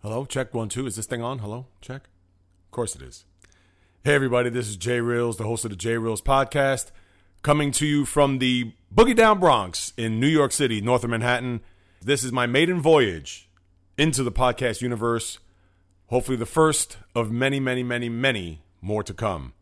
Hello, 0.00 0.24
check 0.24 0.54
one, 0.54 0.68
two. 0.68 0.86
Is 0.86 0.94
this 0.94 1.06
thing 1.06 1.22
on? 1.22 1.40
Hello, 1.40 1.66
check. 1.80 2.02
Of 2.66 2.70
course 2.70 2.94
it 2.94 3.02
is. 3.02 3.24
Hey, 4.04 4.14
everybody, 4.14 4.48
this 4.48 4.68
is 4.68 4.76
Jay 4.76 4.98
Reelz, 4.98 5.38
the 5.38 5.42
host 5.42 5.64
of 5.64 5.72
the 5.72 5.76
Jay 5.76 5.94
Reelz 5.94 6.22
podcast, 6.22 6.92
coming 7.42 7.72
to 7.72 7.84
you 7.84 8.04
from 8.04 8.38
the 8.38 8.74
Boogie 8.94 9.16
Down 9.16 9.40
Bronx 9.40 9.92
in 9.96 10.20
New 10.20 10.28
York 10.28 10.52
City, 10.52 10.80
north 10.80 11.02
of 11.02 11.10
Manhattan. 11.10 11.62
This 12.00 12.22
is 12.22 12.30
my 12.30 12.46
maiden 12.46 12.80
voyage 12.80 13.50
into 13.96 14.22
the 14.22 14.30
podcast 14.30 14.82
universe. 14.82 15.40
Hopefully, 16.06 16.36
the 16.36 16.46
first 16.46 16.98
of 17.16 17.32
many, 17.32 17.58
many, 17.58 17.82
many, 17.82 18.08
many 18.08 18.62
more 18.80 19.02
to 19.02 19.12
come. 19.12 19.52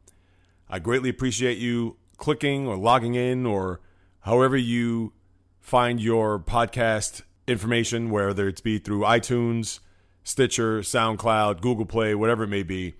I 0.69 0.81
greatly 0.81 1.09
appreciate 1.09 1.57
you 1.57 1.97
clicking 2.19 2.67
or 2.69 2.77
logging 2.77 3.15
in 3.15 3.47
or 3.47 3.81
however 4.21 4.59
you 4.59 5.15
find 5.61 5.99
your 5.99 6.39
podcast 6.39 7.23
information, 7.49 8.11
whether 8.11 8.47
it's 8.49 8.61
be 8.61 8.77
through 8.79 9.01
iTunes, 9.01 9.81
Stitcher, 10.27 10.81
SoundCloud, 10.81 11.61
Google 11.61 11.87
Play, 11.87 12.13
whatever 12.17 12.43
it 12.43 12.49
may 12.49 12.65
be. 12.65 12.95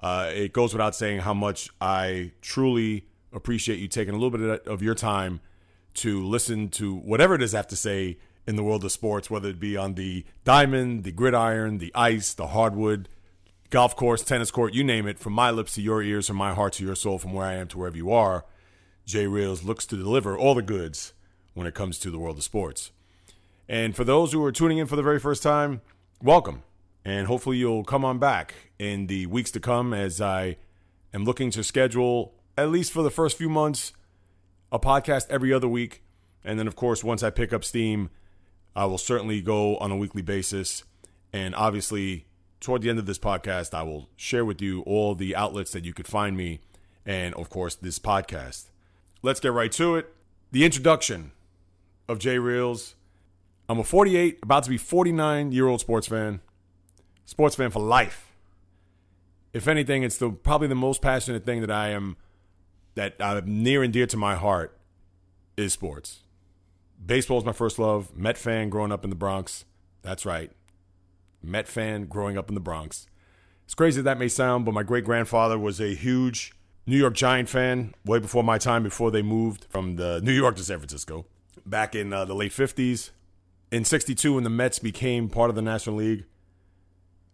Uh, 0.00 0.30
it 0.34 0.54
goes 0.54 0.72
without 0.72 0.94
saying 0.94 1.20
how 1.20 1.34
much 1.34 1.68
I 1.78 2.32
truly 2.40 3.06
appreciate 3.34 3.78
you 3.78 3.86
taking 3.86 4.14
a 4.14 4.16
little 4.18 4.36
bit 4.36 4.66
of 4.66 4.82
your 4.82 4.94
time 4.94 5.40
to 5.92 6.24
listen 6.24 6.70
to 6.70 6.94
whatever 6.94 7.34
it 7.34 7.42
is 7.42 7.52
I 7.52 7.58
have 7.58 7.68
to 7.68 7.76
say 7.76 8.16
in 8.46 8.56
the 8.56 8.62
world 8.62 8.82
of 8.82 8.92
sports, 8.92 9.28
whether 9.28 9.50
it 9.50 9.60
be 9.60 9.76
on 9.76 9.92
the 9.92 10.24
diamond, 10.44 11.04
the 11.04 11.12
gridiron, 11.12 11.78
the 11.78 11.92
ice, 11.94 12.32
the 12.32 12.48
hardwood, 12.48 13.10
golf 13.68 13.94
course, 13.94 14.22
tennis 14.22 14.50
court, 14.50 14.72
you 14.72 14.82
name 14.82 15.06
it, 15.06 15.18
from 15.18 15.34
my 15.34 15.50
lips 15.50 15.74
to 15.74 15.82
your 15.82 16.02
ears, 16.02 16.28
from 16.28 16.36
my 16.36 16.54
heart 16.54 16.72
to 16.74 16.84
your 16.84 16.94
soul, 16.94 17.18
from 17.18 17.34
where 17.34 17.46
I 17.46 17.54
am 17.54 17.68
to 17.68 17.78
wherever 17.78 17.96
you 17.96 18.10
are. 18.10 18.46
Jay 19.04 19.26
Reelz 19.26 19.66
looks 19.66 19.84
to 19.84 19.96
deliver 19.96 20.36
all 20.36 20.54
the 20.54 20.62
goods 20.62 21.12
when 21.52 21.66
it 21.66 21.74
comes 21.74 21.98
to 21.98 22.10
the 22.10 22.18
world 22.18 22.38
of 22.38 22.44
sports. 22.44 22.90
And 23.68 23.94
for 23.94 24.04
those 24.04 24.32
who 24.32 24.42
are 24.44 24.52
tuning 24.52 24.78
in 24.78 24.86
for 24.86 24.96
the 24.96 25.02
very 25.02 25.20
first 25.20 25.42
time, 25.42 25.82
welcome. 26.24 26.62
And 27.04 27.26
hopefully 27.26 27.58
you'll 27.58 27.84
come 27.84 28.02
on 28.02 28.18
back 28.18 28.54
in 28.78 29.08
the 29.08 29.26
weeks 29.26 29.50
to 29.50 29.60
come 29.60 29.92
as 29.92 30.22
I 30.22 30.56
am 31.12 31.24
looking 31.24 31.50
to 31.50 31.62
schedule, 31.62 32.32
at 32.56 32.70
least 32.70 32.92
for 32.92 33.02
the 33.02 33.10
first 33.10 33.36
few 33.36 33.50
months, 33.50 33.92
a 34.72 34.78
podcast 34.78 35.26
every 35.28 35.52
other 35.52 35.68
week. 35.68 36.02
And 36.42 36.58
then, 36.58 36.66
of 36.66 36.76
course, 36.76 37.04
once 37.04 37.22
I 37.22 37.28
pick 37.28 37.52
up 37.52 37.62
steam, 37.62 38.08
I 38.74 38.86
will 38.86 38.96
certainly 38.96 39.42
go 39.42 39.76
on 39.76 39.90
a 39.90 39.96
weekly 39.96 40.22
basis. 40.22 40.82
And 41.30 41.54
obviously, 41.54 42.24
toward 42.58 42.80
the 42.80 42.88
end 42.88 42.98
of 42.98 43.04
this 43.04 43.18
podcast, 43.18 43.74
I 43.74 43.82
will 43.82 44.08
share 44.16 44.46
with 44.46 44.62
you 44.62 44.80
all 44.82 45.14
the 45.14 45.36
outlets 45.36 45.72
that 45.72 45.84
you 45.84 45.92
could 45.92 46.08
find 46.08 46.38
me 46.38 46.60
and, 47.04 47.34
of 47.34 47.50
course, 47.50 47.74
this 47.74 47.98
podcast. 47.98 48.70
Let's 49.20 49.40
get 49.40 49.52
right 49.52 49.72
to 49.72 49.96
it. 49.96 50.14
The 50.52 50.64
introduction 50.64 51.32
of 52.08 52.18
Jay 52.18 52.36
Reelz. 52.36 52.94
I'm 53.68 53.78
a 53.78 53.84
48, 53.84 54.40
about 54.42 54.64
to 54.64 54.70
be 54.70 54.76
49 54.76 55.52
year 55.52 55.66
old 55.66 55.80
sports 55.80 56.06
fan, 56.06 56.40
sports 57.24 57.56
fan 57.56 57.70
for 57.70 57.80
life. 57.80 58.32
If 59.52 59.68
anything, 59.68 60.02
it's 60.02 60.18
the 60.18 60.30
probably 60.30 60.68
the 60.68 60.74
most 60.74 61.00
passionate 61.00 61.44
thing 61.44 61.60
that 61.60 61.70
I 61.70 61.90
am 61.90 62.16
that 62.94 63.14
I'm 63.20 63.62
near 63.62 63.82
and 63.82 63.92
dear 63.92 64.06
to 64.06 64.16
my 64.16 64.34
heart 64.34 64.76
is 65.56 65.72
sports. 65.72 66.20
Baseball 67.04 67.38
is 67.38 67.44
my 67.44 67.52
first 67.52 67.78
love. 67.78 68.16
Met 68.16 68.36
fan 68.36 68.68
growing 68.68 68.92
up 68.92 69.04
in 69.04 69.10
the 69.10 69.16
Bronx. 69.16 69.64
That's 70.02 70.26
right. 70.26 70.50
Met 71.42 71.68
fan 71.68 72.06
growing 72.06 72.36
up 72.36 72.48
in 72.48 72.54
the 72.54 72.60
Bronx. 72.60 73.06
It's 73.64 73.74
crazy 73.74 74.02
that 74.02 74.18
may 74.18 74.28
sound, 74.28 74.64
but 74.64 74.74
my 74.74 74.82
great 74.82 75.04
grandfather 75.04 75.58
was 75.58 75.80
a 75.80 75.94
huge 75.94 76.52
New 76.86 76.98
York 76.98 77.14
Giant 77.14 77.48
fan 77.48 77.94
way 78.04 78.18
before 78.18 78.44
my 78.44 78.58
time, 78.58 78.82
before 78.82 79.10
they 79.10 79.22
moved 79.22 79.66
from 79.70 79.96
the 79.96 80.20
New 80.20 80.32
York 80.32 80.56
to 80.56 80.64
San 80.64 80.78
Francisco 80.78 81.26
back 81.64 81.94
in 81.94 82.12
uh, 82.12 82.24
the 82.24 82.34
late 82.34 82.52
50s. 82.52 83.10
In 83.74 83.84
62, 83.84 84.34
when 84.34 84.44
the 84.44 84.50
Mets 84.50 84.78
became 84.78 85.28
part 85.28 85.50
of 85.50 85.56
the 85.56 85.60
National 85.60 85.96
League, 85.96 86.26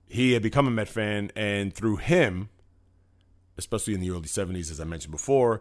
he 0.06 0.32
had 0.32 0.42
become 0.42 0.66
a 0.66 0.70
Met 0.70 0.88
fan, 0.88 1.30
and 1.36 1.70
through 1.70 1.96
him, 1.96 2.48
especially 3.58 3.92
in 3.92 4.00
the 4.00 4.10
early 4.10 4.22
70s, 4.22 4.70
as 4.70 4.80
I 4.80 4.84
mentioned 4.84 5.12
before, 5.12 5.60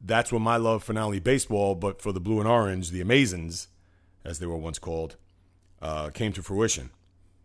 that's 0.00 0.32
when 0.32 0.40
my 0.40 0.56
love 0.56 0.82
for 0.82 0.94
not 0.94 1.04
only 1.04 1.20
baseball, 1.20 1.74
but 1.74 2.00
for 2.00 2.12
the 2.12 2.20
blue 2.20 2.38
and 2.38 2.48
orange, 2.48 2.92
the 2.92 3.04
Amazins, 3.04 3.66
as 4.24 4.38
they 4.38 4.46
were 4.46 4.56
once 4.56 4.78
called, 4.78 5.16
uh, 5.82 6.08
came 6.08 6.32
to 6.32 6.42
fruition. 6.42 6.88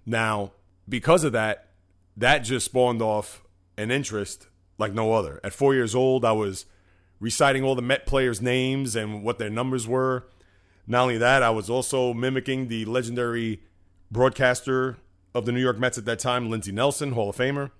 Now, 0.05 0.53
because 0.87 1.25
of 1.25 1.33
that, 1.33 1.71
that 2.15 2.39
just 2.39 2.63
spawned 2.63 3.01
off 3.01 3.43
an 3.75 3.91
interest 3.91 4.47
like 4.77 4.93
no 4.93 5.11
other. 5.11 5.41
At 5.43 5.51
four 5.51 5.73
years 5.73 5.93
old, 5.93 6.23
I 6.23 6.31
was 6.31 6.65
reciting 7.19 7.65
all 7.65 7.75
the 7.75 7.81
Met 7.81 8.05
players' 8.05 8.41
names 8.41 8.95
and 8.95 9.25
what 9.25 9.39
their 9.39 9.49
numbers 9.49 9.89
were. 9.89 10.29
Not 10.91 11.03
only 11.03 11.17
that, 11.19 11.41
I 11.41 11.51
was 11.51 11.69
also 11.69 12.13
mimicking 12.13 12.67
the 12.67 12.83
legendary 12.83 13.61
broadcaster 14.11 14.97
of 15.33 15.45
the 15.45 15.53
New 15.53 15.61
York 15.61 15.79
Mets 15.79 15.97
at 15.97 16.03
that 16.03 16.19
time, 16.19 16.49
Lindsey 16.49 16.73
Nelson, 16.73 17.13
Hall 17.13 17.29
of 17.29 17.37
Famer. 17.37 17.71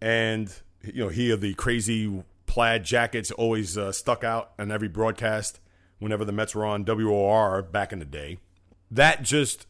And, 0.00 0.50
you 0.82 1.04
know, 1.04 1.08
he 1.10 1.30
of 1.30 1.42
the 1.42 1.52
crazy 1.52 2.24
plaid 2.46 2.84
jackets 2.84 3.30
always 3.30 3.76
uh, 3.76 3.92
stuck 3.92 4.24
out 4.24 4.52
on 4.58 4.70
every 4.70 4.88
broadcast 4.88 5.60
whenever 5.98 6.24
the 6.24 6.32
Mets 6.32 6.54
were 6.54 6.64
on 6.64 6.86
WOR 6.86 7.60
back 7.60 7.92
in 7.92 7.98
the 7.98 8.06
day. 8.06 8.38
That 8.90 9.22
just 9.22 9.66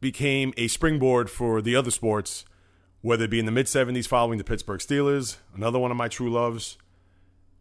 became 0.00 0.54
a 0.56 0.68
springboard 0.68 1.28
for 1.28 1.60
the 1.60 1.76
other 1.76 1.90
sports, 1.90 2.46
whether 3.02 3.24
it 3.24 3.30
be 3.30 3.38
in 3.38 3.44
the 3.44 3.52
mid 3.52 3.66
70s 3.66 4.08
following 4.08 4.38
the 4.38 4.44
Pittsburgh 4.44 4.80
Steelers, 4.80 5.36
another 5.54 5.78
one 5.78 5.90
of 5.90 5.98
my 5.98 6.08
true 6.08 6.30
loves. 6.30 6.78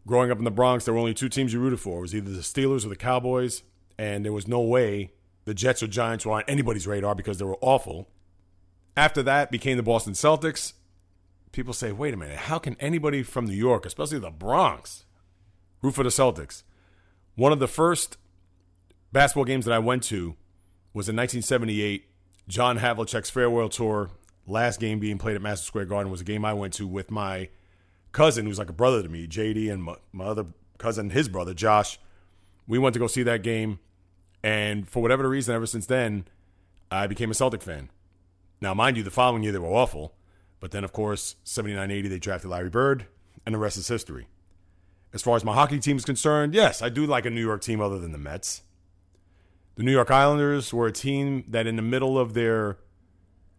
Growing 0.05 0.31
up 0.31 0.37
in 0.37 0.45
the 0.45 0.51
Bronx, 0.51 0.85
there 0.85 0.93
were 0.93 1.01
only 1.01 1.13
two 1.13 1.27
teams 1.27 1.51
you 1.51 1.59
rooted 1.59 1.81
for. 1.81 1.97
It 1.97 2.01
was 2.01 2.15
either 2.15 2.31
the 2.31 2.39
Steelers 2.39 2.85
or 2.85 2.87
the 2.87 2.95
Cowboys, 2.95 3.63
and 3.97 4.23
there 4.23 4.33
was 4.33 4.47
no 4.47 4.61
way 4.61 5.11
the 5.45 5.53
Jets 5.53 5.81
or 5.81 5.87
Giants 5.87 6.25
were 6.25 6.33
on 6.33 6.43
anybody's 6.47 6.87
radar 6.87 7.15
because 7.15 7.37
they 7.37 7.45
were 7.45 7.57
awful. 7.61 8.09
After 8.95 9.23
that 9.23 9.51
became 9.51 9.77
the 9.77 9.83
Boston 9.83 10.13
Celtics. 10.13 10.73
People 11.53 11.73
say, 11.73 11.91
wait 11.91 12.13
a 12.13 12.17
minute, 12.17 12.37
how 12.37 12.59
can 12.59 12.75
anybody 12.79 13.23
from 13.23 13.45
New 13.45 13.55
York, 13.55 13.85
especially 13.85 14.19
the 14.19 14.29
Bronx, 14.29 15.05
root 15.81 15.95
for 15.95 16.03
the 16.03 16.09
Celtics? 16.09 16.63
One 17.35 17.51
of 17.51 17.59
the 17.59 17.67
first 17.67 18.17
basketball 19.11 19.45
games 19.45 19.65
that 19.65 19.73
I 19.73 19.79
went 19.79 20.03
to 20.03 20.35
was 20.93 21.07
in 21.07 21.15
1978 21.15 22.05
John 22.47 22.79
Havlicek's 22.79 23.29
farewell 23.29 23.69
tour. 23.69 24.09
Last 24.45 24.79
game 24.79 24.99
being 24.99 25.17
played 25.17 25.35
at 25.35 25.41
Madison 25.41 25.65
Square 25.65 25.85
Garden 25.85 26.11
was 26.11 26.21
a 26.21 26.25
game 26.25 26.45
I 26.45 26.53
went 26.53 26.73
to 26.73 26.87
with 26.87 27.11
my 27.11 27.49
cousin, 28.11 28.45
who's 28.45 28.59
like 28.59 28.69
a 28.69 28.73
brother 28.73 29.03
to 29.03 29.09
me, 29.09 29.27
JD, 29.27 29.71
and 29.71 29.83
my, 29.83 29.95
my 30.11 30.25
other 30.25 30.45
cousin, 30.77 31.09
his 31.09 31.27
brother, 31.27 31.53
Josh. 31.53 31.99
We 32.67 32.79
went 32.79 32.93
to 32.93 32.99
go 32.99 33.07
see 33.07 33.23
that 33.23 33.43
game. 33.43 33.79
And 34.47 34.87
for 34.87 35.01
whatever 35.01 35.27
reason, 35.27 35.53
ever 35.53 35.65
since 35.65 35.87
then, 35.87 36.23
I 36.89 37.05
became 37.05 37.29
a 37.29 37.33
Celtic 37.33 37.61
fan. 37.61 37.89
Now, 38.61 38.73
mind 38.73 38.95
you, 38.95 39.03
the 39.03 39.11
following 39.11 39.43
year 39.43 39.51
they 39.51 39.59
were 39.59 39.67
awful. 39.67 40.13
But 40.61 40.71
then, 40.71 40.85
of 40.85 40.93
course, 40.93 41.35
79 41.43 41.91
80, 41.91 42.07
they 42.07 42.17
drafted 42.17 42.49
Larry 42.49 42.69
Bird, 42.69 43.07
and 43.45 43.53
the 43.53 43.59
rest 43.59 43.75
is 43.75 43.89
history. 43.89 44.29
As 45.13 45.21
far 45.21 45.35
as 45.35 45.43
my 45.43 45.53
hockey 45.53 45.79
team 45.79 45.97
is 45.97 46.05
concerned, 46.05 46.53
yes, 46.53 46.81
I 46.81 46.87
do 46.87 47.05
like 47.05 47.25
a 47.25 47.29
New 47.29 47.41
York 47.41 47.61
team 47.61 47.81
other 47.81 47.99
than 47.99 48.13
the 48.13 48.17
Mets. 48.17 48.61
The 49.75 49.83
New 49.83 49.91
York 49.91 50.09
Islanders 50.09 50.73
were 50.73 50.87
a 50.87 50.93
team 50.93 51.43
that, 51.49 51.67
in 51.67 51.75
the 51.75 51.81
middle 51.81 52.17
of 52.17 52.33
their 52.33 52.77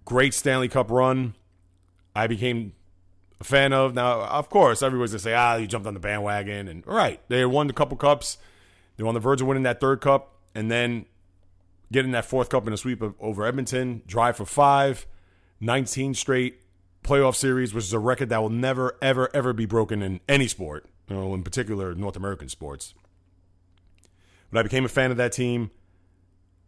great 0.06 0.32
Stanley 0.32 0.69
Cup 0.69 0.91
run, 0.91 1.34
I 2.16 2.27
became 2.28 2.72
a 3.43 3.44
fan 3.44 3.75
of. 3.75 3.93
Now, 3.94 4.22
of 4.22 4.48
course, 4.48 4.82
everybody's 4.82 5.12
gonna 5.12 5.19
say, 5.19 5.34
"Ah, 5.34 5.56
you 5.56 5.66
jumped 5.66 5.87
on 5.87 5.93
the 5.93 6.00
bandwagon," 6.00 6.66
and 6.66 6.82
right, 6.87 7.21
they 7.28 7.44
won 7.44 7.69
a 7.69 7.75
couple 7.75 7.98
cups. 7.98 8.38
They 8.97 9.03
were 9.03 9.09
on 9.09 9.15
the 9.15 9.21
verge 9.21 9.43
of 9.43 9.47
winning 9.47 9.65
that 9.65 9.81
third 9.81 10.00
cup, 10.00 10.38
and 10.54 10.70
then 10.70 11.06
getting 11.92 12.12
that 12.12 12.25
fourth 12.25 12.50
cup 12.50 12.66
in 12.66 12.72
a 12.72 12.76
sweep 12.76 13.03
of, 13.03 13.14
over 13.20 13.47
Edmonton. 13.47 14.03
Drive 14.06 14.36
for 14.36 14.44
five, 14.44 15.06
19 15.60 16.14
straight 16.14 16.60
playoff 17.03 17.34
series, 17.34 17.72
which 17.72 17.84
is 17.84 17.92
a 17.92 17.98
record 17.98 18.28
that 18.28 18.42
will 18.42 18.50
never, 18.50 18.97
ever, 19.00 19.28
ever 19.34 19.53
be 19.53 19.66
broken 19.66 20.03
in 20.03 20.20
any 20.28 20.48
sport. 20.48 20.86
You 21.09 21.16
know, 21.16 21.34
in 21.34 21.42
particular 21.42 21.94
North 21.94 22.16
American 22.16 22.48
sports. 22.48 22.94
But 24.50 24.60
I 24.60 24.62
became 24.62 24.84
a 24.84 24.88
fan 24.88 25.10
of 25.10 25.16
that 25.16 25.32
team. 25.32 25.70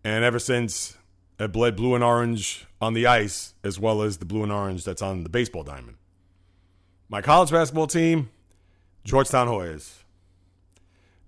And 0.03 0.25
ever 0.25 0.39
since, 0.39 0.97
I 1.39 1.47
bled 1.47 1.77
blue 1.77 1.95
and 1.95 2.03
orange 2.03 2.67
on 2.81 2.95
the 2.95 3.07
ice 3.07 3.55
as 3.63 3.79
well 3.79 4.03
as 4.03 4.19
the 4.19 4.25
blue 4.25 4.43
and 4.43 4.53
orange 4.53 4.85
that's 4.85 5.03
on 5.03 5.25
the 5.25 5.29
baseball 5.29 5.63
diamond. 5.63 5.97
My 7.09 7.21
college 7.21 7.51
basketball 7.51 7.87
team, 7.87 8.31
Georgetown 9.05 9.49
Hoyas. 9.49 10.00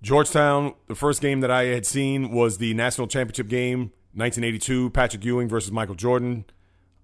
Georgetown, 0.02 0.74
the 0.88 0.94
first 0.94 1.22
game 1.22 1.40
that 1.40 1.50
I 1.50 1.64
had 1.64 1.86
seen 1.86 2.30
was 2.30 2.58
the 2.58 2.74
national 2.74 3.06
championship 3.06 3.48
game, 3.48 3.92
1982, 4.14 4.90
Patrick 4.90 5.24
Ewing 5.24 5.48
versus 5.48 5.70
Michael 5.70 5.94
Jordan. 5.94 6.44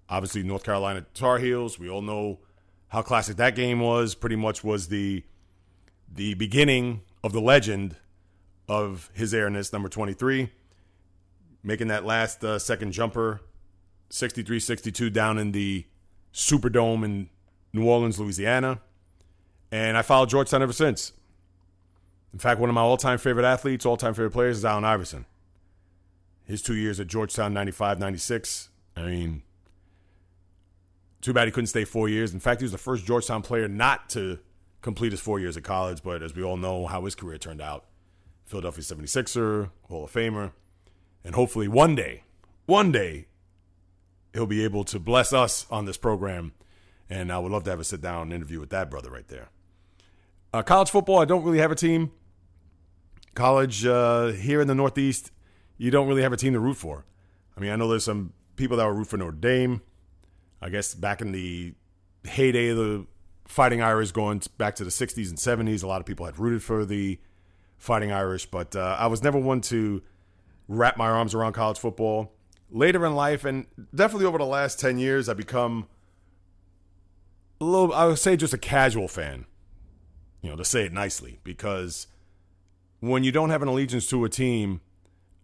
Obviously, 0.09 0.43
North 0.43 0.63
Carolina 0.63 1.05
Tar 1.13 1.39
Heels. 1.39 1.79
We 1.79 1.89
all 1.89 2.01
know 2.01 2.39
how 2.89 3.01
classic 3.01 3.37
that 3.37 3.55
game 3.55 3.79
was. 3.79 4.15
Pretty 4.15 4.35
much 4.35 4.63
was 4.63 4.89
the 4.89 5.23
the 6.11 6.33
beginning 6.33 7.01
of 7.23 7.31
the 7.31 7.41
legend 7.41 7.95
of 8.67 9.09
his 9.13 9.33
airness, 9.33 9.71
number 9.71 9.87
23 9.87 10.49
making 11.63 11.87
that 11.87 12.05
last 12.05 12.43
uh, 12.43 12.59
second 12.59 12.91
jumper, 12.91 13.41
63 14.09 14.59
62 14.59 15.09
down 15.09 15.37
in 15.37 15.51
the 15.51 15.85
Superdome 16.33 17.03
in 17.03 17.29
New 17.73 17.85
Orleans, 17.85 18.19
Louisiana. 18.19 18.81
And 19.71 19.97
I 19.97 20.01
followed 20.01 20.29
Georgetown 20.29 20.63
ever 20.63 20.73
since. 20.73 21.13
In 22.33 22.39
fact, 22.39 22.59
one 22.59 22.69
of 22.69 22.75
my 22.75 22.81
all 22.81 22.97
time 22.97 23.17
favorite 23.17 23.45
athletes, 23.45 23.85
all 23.85 23.97
time 23.97 24.13
favorite 24.13 24.31
players 24.31 24.57
is 24.57 24.65
Allen 24.65 24.85
Iverson. 24.85 25.25
His 26.43 26.61
two 26.61 26.75
years 26.75 26.99
at 26.99 27.07
Georgetown, 27.07 27.53
95 27.53 27.99
96. 27.99 28.69
I 28.95 29.03
mean, 29.03 29.43
Too 31.21 31.33
bad 31.33 31.47
he 31.47 31.51
couldn't 31.51 31.67
stay 31.67 31.85
four 31.85 32.09
years. 32.09 32.33
In 32.33 32.39
fact, 32.39 32.61
he 32.61 32.65
was 32.65 32.71
the 32.71 32.77
first 32.77 33.05
Georgetown 33.05 33.41
player 33.41 33.67
not 33.67 34.09
to 34.09 34.39
complete 34.81 35.11
his 35.11 35.19
four 35.21 35.39
years 35.39 35.57
at 35.57 35.63
college, 35.63 36.01
but 36.03 36.23
as 36.23 36.33
we 36.35 36.43
all 36.43 36.57
know 36.57 36.87
how 36.87 37.03
his 37.05 37.15
career 37.15 37.37
turned 37.37 37.61
out. 37.61 37.85
Philadelphia 38.45 38.83
76er, 38.83 39.69
Hall 39.83 40.05
of 40.05 40.11
Famer, 40.11 40.53
and 41.23 41.35
hopefully 41.35 41.67
one 41.67 41.93
day, 41.93 42.23
one 42.65 42.91
day, 42.91 43.27
he'll 44.33 44.47
be 44.47 44.63
able 44.63 44.83
to 44.85 44.97
bless 44.99 45.33
us 45.33 45.67
on 45.69 45.85
this 45.85 45.97
program. 45.97 46.53
And 47.09 47.31
I 47.31 47.39
would 47.39 47.51
love 47.51 47.63
to 47.65 47.69
have 47.69 47.79
a 47.79 47.83
sit 47.83 48.01
down 48.01 48.31
interview 48.31 48.59
with 48.59 48.69
that 48.69 48.89
brother 48.89 49.11
right 49.11 49.27
there. 49.27 49.49
Uh, 50.53 50.63
college 50.63 50.89
football, 50.89 51.19
I 51.19 51.25
don't 51.25 51.43
really 51.43 51.59
have 51.59 51.71
a 51.71 51.75
team. 51.75 52.11
College 53.39 53.85
uh, 53.85 54.33
here 54.33 54.59
in 54.59 54.67
the 54.67 54.75
Northeast, 54.75 55.31
you 55.77 55.91
don't 55.91 56.09
really 56.09 56.23
have 56.23 56.33
a 56.33 56.35
team 56.35 56.51
to 56.51 56.59
root 56.59 56.75
for. 56.75 57.05
I 57.55 57.61
mean, 57.61 57.71
I 57.71 57.77
know 57.77 57.87
there's 57.87 58.03
some 58.03 58.33
people 58.57 58.75
that 58.75 58.85
were 58.85 58.93
root 58.93 59.07
for 59.07 59.15
Notre 59.15 59.31
Dame. 59.31 59.81
I 60.61 60.67
guess 60.67 60.93
back 60.93 61.21
in 61.21 61.31
the 61.31 61.73
heyday 62.25 62.67
of 62.67 62.77
the 62.77 63.07
Fighting 63.47 63.81
Irish, 63.81 64.11
going 64.11 64.41
back 64.57 64.75
to 64.75 64.83
the 64.83 64.89
60s 64.89 65.29
and 65.29 65.37
70s, 65.37 65.85
a 65.85 65.87
lot 65.87 66.01
of 66.01 66.05
people 66.05 66.25
had 66.25 66.37
rooted 66.37 66.61
for 66.61 66.83
the 66.83 67.17
Fighting 67.77 68.11
Irish, 68.11 68.45
but 68.45 68.75
uh, 68.75 68.97
I 68.99 69.07
was 69.07 69.23
never 69.23 69.39
one 69.39 69.61
to 69.61 70.01
wrap 70.67 70.97
my 70.97 71.07
arms 71.07 71.33
around 71.33 71.53
college 71.53 71.79
football. 71.79 72.33
Later 72.69 73.05
in 73.05 73.15
life, 73.15 73.45
and 73.45 73.67
definitely 73.95 74.25
over 74.25 74.37
the 74.37 74.43
last 74.43 74.81
10 74.81 74.99
years, 74.99 75.29
I've 75.29 75.37
become 75.37 75.87
a 77.61 77.63
little, 77.63 77.93
I 77.93 78.05
would 78.05 78.19
say, 78.19 78.35
just 78.35 78.53
a 78.53 78.57
casual 78.57 79.07
fan, 79.07 79.45
you 80.41 80.49
know, 80.49 80.57
to 80.57 80.65
say 80.65 80.83
it 80.83 80.91
nicely, 80.91 81.39
because 81.45 82.07
when 82.99 83.23
you 83.23 83.31
don't 83.31 83.49
have 83.49 83.61
an 83.61 83.67
allegiance 83.67 84.07
to 84.07 84.25
a 84.25 84.29
team, 84.29 84.81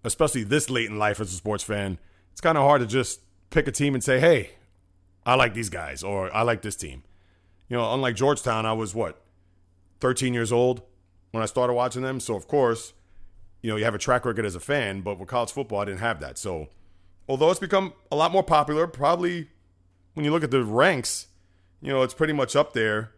especially 0.03 0.43
this 0.43 0.69
late 0.69 0.89
in 0.89 0.97
life 0.97 1.19
as 1.19 1.31
a 1.31 1.35
sports 1.35 1.63
fan, 1.63 1.97
it's 2.31 2.41
kind 2.41 2.57
of 2.57 2.63
hard 2.63 2.81
to 2.81 2.87
just 2.87 3.21
pick 3.49 3.67
a 3.67 3.71
team 3.71 3.93
and 3.93 4.03
say, 4.03 4.19
hey, 4.19 4.51
I 5.25 5.35
like 5.35 5.53
these 5.53 5.69
guys 5.69 6.03
or 6.03 6.33
I 6.35 6.41
like 6.43 6.61
this 6.61 6.75
team. 6.75 7.03
You 7.69 7.77
know, 7.77 7.93
unlike 7.93 8.15
Georgetown, 8.15 8.65
I 8.65 8.73
was 8.73 8.93
what, 8.93 9.21
13 10.01 10.33
years 10.33 10.51
old 10.51 10.83
when 11.31 11.41
I 11.41 11.47
started 11.47 11.73
watching 11.73 12.03
them. 12.03 12.19
So, 12.19 12.35
of 12.35 12.47
course, 12.47 12.93
you 13.61 13.69
know, 13.69 13.77
you 13.77 13.85
have 13.85 13.95
a 13.95 13.99
track 13.99 14.25
record 14.25 14.45
as 14.45 14.55
a 14.55 14.59
fan, 14.59 15.01
but 15.01 15.17
with 15.17 15.27
college 15.27 15.51
football, 15.51 15.79
I 15.79 15.85
didn't 15.85 16.01
have 16.01 16.19
that. 16.19 16.37
So, 16.37 16.67
although 17.27 17.49
it's 17.49 17.59
become 17.59 17.93
a 18.11 18.15
lot 18.15 18.31
more 18.31 18.43
popular, 18.43 18.85
probably 18.85 19.49
when 20.13 20.25
you 20.25 20.31
look 20.31 20.43
at 20.43 20.51
the 20.51 20.63
ranks, 20.63 21.27
you 21.81 21.91
know, 21.91 22.03
it's 22.03 22.13
pretty 22.13 22.33
much 22.33 22.55
up 22.55 22.73
there 22.73 23.14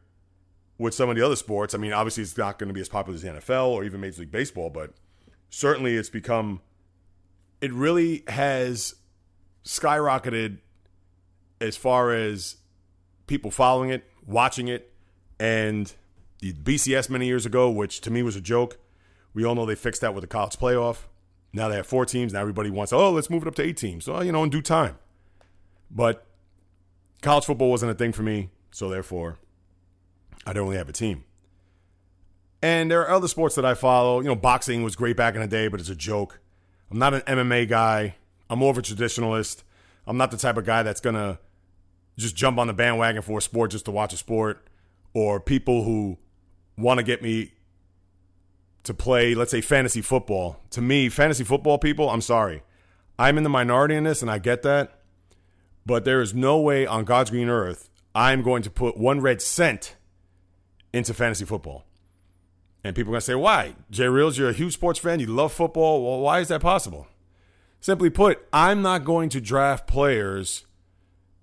with 0.77 0.93
some 0.93 1.09
of 1.09 1.15
the 1.15 1.25
other 1.25 1.35
sports. 1.35 1.73
I 1.73 1.77
mean, 1.77 1.93
obviously, 1.93 2.23
it's 2.23 2.37
not 2.37 2.59
going 2.59 2.67
to 2.67 2.73
be 2.73 2.81
as 2.81 2.89
popular 2.89 3.15
as 3.15 3.21
the 3.21 3.29
NFL 3.29 3.67
or 3.67 3.83
even 3.83 4.01
Major 4.01 4.21
League 4.21 4.31
Baseball, 4.31 4.69
but 4.69 4.93
certainly 5.49 5.95
it's 5.95 6.09
become, 6.09 6.61
it 7.61 7.71
really 7.73 8.23
has 8.27 8.95
skyrocketed 9.63 10.59
as 11.59 11.75
far 11.75 12.13
as 12.13 12.57
people 13.25 13.51
following 13.51 13.89
it, 13.89 14.03
watching 14.25 14.67
it, 14.67 14.93
and 15.39 15.93
the 16.39 16.53
BCS 16.53 17.09
many 17.09 17.25
years 17.25 17.45
ago, 17.45 17.69
which 17.69 18.01
to 18.01 18.11
me 18.11 18.21
was 18.21 18.35
a 18.35 18.41
joke. 18.41 18.77
We 19.33 19.43
all 19.43 19.55
know 19.55 19.65
they 19.65 19.75
fixed 19.75 20.01
that 20.01 20.13
with 20.13 20.21
the 20.21 20.27
college 20.27 20.57
playoff. 20.57 21.05
Now 21.53 21.69
they 21.69 21.75
have 21.75 21.87
four 21.87 22.05
teams. 22.05 22.33
Now 22.33 22.41
everybody 22.41 22.69
wants, 22.69 22.93
oh, 22.93 23.11
let's 23.11 23.29
move 23.29 23.41
it 23.43 23.47
up 23.47 23.55
to 23.55 23.63
eight 23.63 23.77
teams. 23.77 24.05
So, 24.05 24.21
you 24.21 24.31
know, 24.31 24.43
in 24.43 24.49
due 24.49 24.61
time. 24.61 24.97
But 25.89 26.25
college 27.21 27.45
football 27.45 27.69
wasn't 27.69 27.91
a 27.91 27.95
thing 27.95 28.13
for 28.13 28.23
me. 28.23 28.49
So 28.71 28.89
therefore, 28.89 29.39
I 30.45 30.53
don't 30.53 30.65
really 30.65 30.77
have 30.77 30.89
a 30.89 30.93
team. 30.93 31.23
And 32.61 32.89
there 32.89 33.01
are 33.01 33.09
other 33.09 33.27
sports 33.27 33.55
that 33.55 33.65
I 33.65 33.73
follow. 33.73 34.19
You 34.19 34.27
know, 34.27 34.35
boxing 34.35 34.83
was 34.83 34.95
great 34.95 35.15
back 35.15 35.35
in 35.35 35.41
the 35.41 35.47
day, 35.47 35.67
but 35.67 35.79
it's 35.79 35.89
a 35.89 35.95
joke. 35.95 36.39
I'm 36.89 36.99
not 36.99 37.13
an 37.13 37.21
MMA 37.21 37.67
guy. 37.67 38.15
I'm 38.49 38.59
more 38.59 38.71
of 38.71 38.77
a 38.77 38.81
traditionalist. 38.81 39.63
I'm 40.05 40.17
not 40.17 40.31
the 40.31 40.37
type 40.37 40.57
of 40.57 40.65
guy 40.65 40.83
that's 40.83 41.01
going 41.01 41.15
to 41.15 41.37
just 42.17 42.35
jump 42.35 42.57
on 42.57 42.67
the 42.67 42.73
bandwagon 42.73 43.21
for 43.21 43.37
a 43.37 43.41
sport 43.41 43.71
just 43.71 43.85
to 43.85 43.91
watch 43.91 44.13
a 44.13 44.17
sport 44.17 44.67
or 45.13 45.39
people 45.39 45.83
who 45.83 46.17
want 46.77 46.99
to 46.99 47.03
get 47.03 47.21
me 47.21 47.51
to 48.83 48.93
play, 48.93 49.35
let's 49.35 49.51
say, 49.51 49.61
fantasy 49.61 50.01
football. 50.01 50.61
To 50.71 50.81
me, 50.81 51.09
fantasy 51.09 51.43
football 51.43 51.77
people, 51.77 52.09
I'm 52.09 52.21
sorry. 52.21 52.63
I'm 53.19 53.37
in 53.37 53.43
the 53.43 53.49
minority 53.49 53.95
in 53.95 54.05
this, 54.05 54.21
and 54.21 54.31
I 54.31 54.39
get 54.39 54.61
that. 54.63 55.01
But 55.85 56.05
there 56.05 56.21
is 56.21 56.33
no 56.33 56.59
way 56.59 56.85
on 56.85 57.03
God's 57.03 57.29
green 57.29 57.49
earth 57.49 57.89
I'm 58.15 58.41
going 58.41 58.63
to 58.63 58.71
put 58.71 58.97
one 58.97 59.21
red 59.21 59.43
cent 59.43 59.95
into 60.93 61.13
fantasy 61.13 61.45
football. 61.45 61.85
And 62.83 62.95
people 62.95 63.11
are 63.11 63.15
going 63.15 63.21
to 63.21 63.25
say, 63.25 63.35
why? 63.35 63.75
Jay 63.91 64.05
Reelz, 64.05 64.37
you're 64.37 64.49
a 64.49 64.53
huge 64.53 64.73
sports 64.73 64.99
fan. 64.99 65.19
You 65.19 65.27
love 65.27 65.51
football. 65.51 66.03
Well, 66.03 66.19
why 66.21 66.39
is 66.39 66.47
that 66.47 66.61
possible? 66.61 67.07
Simply 67.81 68.09
put, 68.09 68.47
I'm 68.53 68.81
not 68.81 69.03
going 69.03 69.29
to 69.29 69.41
draft 69.41 69.87
players 69.87 70.65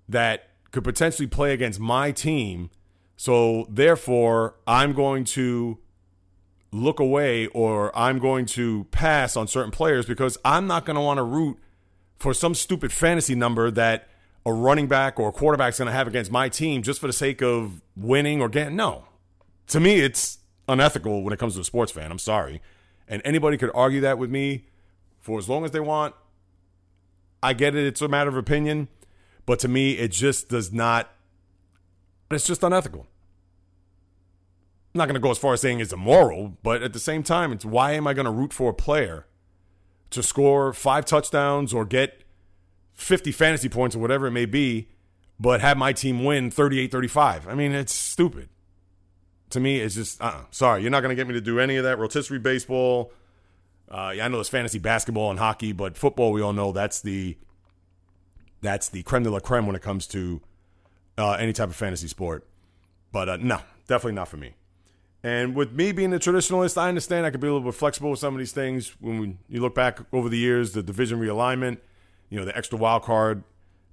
that 0.09 0.49
could 0.71 0.83
potentially 0.83 1.27
play 1.27 1.53
against 1.53 1.79
my 1.79 2.11
team. 2.11 2.69
So, 3.15 3.65
therefore, 3.69 4.55
I'm 4.67 4.93
going 4.93 5.23
to 5.25 5.79
look 6.71 6.99
away 6.99 7.47
or 7.47 7.97
I'm 7.97 8.19
going 8.19 8.45
to 8.47 8.83
pass 8.85 9.37
on 9.37 9.47
certain 9.47 9.71
players 9.71 10.05
because 10.05 10.37
I'm 10.43 10.67
not 10.67 10.85
going 10.85 10.95
to 10.95 11.01
want 11.01 11.17
to 11.17 11.23
root 11.23 11.57
for 12.17 12.33
some 12.33 12.53
stupid 12.53 12.91
fantasy 12.91 13.35
number 13.35 13.71
that 13.71 14.09
a 14.45 14.53
running 14.53 14.87
back 14.87 15.19
or 15.19 15.29
a 15.29 15.31
quarterback 15.31 15.73
is 15.73 15.79
going 15.79 15.87
to 15.87 15.93
have 15.93 16.07
against 16.07 16.31
my 16.31 16.49
team 16.49 16.83
just 16.83 16.99
for 16.99 17.07
the 17.07 17.13
sake 17.13 17.41
of 17.41 17.81
winning 17.95 18.41
or 18.41 18.49
getting. 18.49 18.75
No. 18.75 19.05
To 19.67 19.79
me, 19.79 19.99
it's 19.99 20.39
unethical 20.67 21.23
when 21.23 21.33
it 21.33 21.39
comes 21.39 21.55
to 21.55 21.61
a 21.61 21.63
sports 21.63 21.91
fan. 21.91 22.11
I'm 22.11 22.19
sorry. 22.19 22.61
And 23.07 23.21
anybody 23.25 23.57
could 23.57 23.71
argue 23.73 24.01
that 24.01 24.17
with 24.17 24.29
me 24.29 24.65
for 25.19 25.37
as 25.37 25.49
long 25.49 25.65
as 25.65 25.71
they 25.71 25.79
want. 25.79 26.15
I 27.41 27.53
get 27.53 27.75
it. 27.75 27.85
It's 27.85 28.01
a 28.01 28.07
matter 28.07 28.29
of 28.29 28.37
opinion. 28.37 28.87
But 29.45 29.59
to 29.59 29.67
me, 29.67 29.93
it 29.93 30.11
just 30.11 30.49
does 30.49 30.73
not, 30.73 31.11
it's 32.31 32.47
just 32.47 32.63
unethical. 32.63 33.07
I'm 34.93 34.99
not 34.99 35.05
going 35.05 35.15
to 35.15 35.19
go 35.19 35.29
as 35.29 35.37
far 35.37 35.53
as 35.53 35.61
saying 35.61 35.81
it's 35.81 35.93
immoral, 35.93 36.57
but 36.63 36.81
at 36.81 36.93
the 36.93 36.99
same 36.99 37.21
time, 37.21 37.51
it's 37.51 37.65
why 37.65 37.91
am 37.91 38.07
I 38.07 38.13
going 38.13 38.25
to 38.25 38.31
root 38.31 38.53
for 38.53 38.71
a 38.71 38.73
player 38.73 39.27
to 40.11 40.23
score 40.23 40.73
five 40.73 41.05
touchdowns 41.05 41.73
or 41.73 41.85
get 41.85 42.23
50 42.93 43.31
fantasy 43.31 43.67
points 43.67 43.95
or 43.95 43.99
whatever 43.99 44.27
it 44.27 44.31
may 44.31 44.45
be, 44.45 44.87
but 45.39 45.59
have 45.59 45.77
my 45.77 45.91
team 45.91 46.23
win 46.23 46.49
38 46.49 46.91
35? 46.91 47.47
I 47.47 47.53
mean, 47.55 47.73
it's 47.73 47.93
stupid. 47.93 48.49
To 49.51 49.59
me, 49.59 49.79
it's 49.79 49.95
just, 49.95 50.21
uh 50.21 50.25
uh 50.25 50.41
sorry, 50.51 50.81
you're 50.81 50.91
not 50.91 51.01
going 51.01 51.09
to 51.09 51.15
get 51.15 51.27
me 51.27 51.33
to 51.33 51.41
do 51.41 51.59
any 51.59 51.77
of 51.77 51.83
that. 51.83 51.97
Rotisserie 51.97 52.39
baseball. 52.39 53.11
Uh, 53.87 54.13
yeah, 54.15 54.25
I 54.25 54.27
know 54.27 54.37
there's 54.37 54.49
fantasy 54.49 54.79
basketball 54.79 55.29
and 55.29 55.39
hockey, 55.39 55.71
but 55.71 55.97
football, 55.97 56.31
we 56.31 56.41
all 56.41 56.53
know 56.53 56.71
that's 56.71 57.01
the 57.01 57.37
that's 58.61 58.89
the 58.89 59.03
creme 59.03 59.23
de 59.23 59.29
la 59.29 59.39
creme 59.39 59.67
when 59.67 59.75
it 59.75 59.81
comes 59.83 60.07
to 60.07 60.41
uh, 61.17 61.33
any 61.33 61.53
type 61.53 61.69
of 61.69 61.75
fantasy 61.75 62.07
sport. 62.07 62.47
But 63.11 63.29
uh, 63.29 63.37
no, 63.37 63.61
definitely 63.87 64.13
not 64.13 64.27
for 64.27 64.37
me. 64.37 64.55
And 65.23 65.55
with 65.55 65.71
me 65.71 65.91
being 65.91 66.13
a 66.13 66.19
traditionalist, 66.19 66.77
I 66.77 66.89
understand 66.89 67.25
I 67.25 67.31
could 67.31 67.39
be 67.39 67.47
a 67.47 67.53
little 67.53 67.65
bit 67.65 67.75
flexible 67.75 68.11
with 68.11 68.19
some 68.19 68.33
of 68.35 68.39
these 68.39 68.51
things. 68.51 68.95
When 68.99 69.19
we, 69.19 69.37
you 69.49 69.61
look 69.61 69.73
back 69.73 69.99
over 70.13 70.29
the 70.29 70.37
years, 70.37 70.73
the 70.73 70.83
division 70.83 71.19
realignment, 71.19 71.77
you 72.29 72.39
know, 72.39 72.45
the 72.45 72.55
extra 72.55 72.77
wild 72.77 73.03
card 73.03 73.43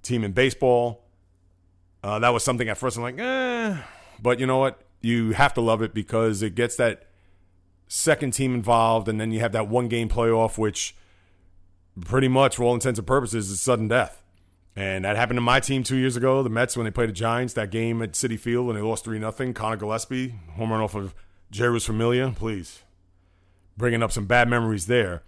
team 0.03 0.23
in 0.23 0.31
baseball, 0.31 1.03
uh, 2.03 2.19
that 2.19 2.29
was 2.29 2.43
something 2.43 2.67
at 2.69 2.77
first 2.77 2.97
I'm 2.97 3.03
like, 3.03 3.17
eh. 3.17 3.77
But 4.21 4.39
you 4.39 4.45
know 4.45 4.59
what? 4.59 4.81
You 5.03 5.33
have 5.33 5.53
to 5.53 5.61
love 5.61 5.83
it 5.83 5.93
because 5.93 6.41
it 6.41 6.55
gets 6.55 6.75
that 6.77 7.03
second 7.87 8.31
team 8.31 8.55
involved, 8.55 9.07
and 9.07 9.21
then 9.21 9.31
you 9.31 9.39
have 9.41 9.51
that 9.51 9.67
one 9.67 9.87
game 9.87 10.09
playoff, 10.09 10.57
which 10.57 10.95
pretty 12.01 12.27
much, 12.27 12.55
for 12.55 12.63
all 12.63 12.73
intents 12.73 12.97
and 12.97 13.07
purposes, 13.07 13.51
is 13.51 13.61
sudden 13.61 13.87
death. 13.87 14.23
And 14.75 15.05
that 15.05 15.15
happened 15.15 15.37
to 15.37 15.41
my 15.41 15.59
team 15.59 15.83
two 15.83 15.97
years 15.97 16.15
ago, 16.15 16.41
the 16.41 16.49
Mets, 16.49 16.75
when 16.75 16.85
they 16.85 16.91
played 16.91 17.09
the 17.09 17.13
Giants. 17.13 17.53
That 17.53 17.69
game 17.69 18.01
at 18.01 18.13
Citi 18.13 18.39
Field 18.39 18.69
and 18.69 18.77
they 18.77 18.81
lost 18.81 19.03
3 19.05 19.19
0. 19.19 19.53
Conor 19.53 19.77
Gillaspie, 19.77 20.33
home 20.53 20.71
run 20.71 20.81
off 20.81 20.95
of 20.95 21.13
Jeurys 21.51 21.85
Familia. 21.85 22.33
Please. 22.35 22.81
Bringing 23.77 24.01
up 24.01 24.11
some 24.11 24.25
bad 24.25 24.49
memories 24.49 24.87
there. 24.87 25.21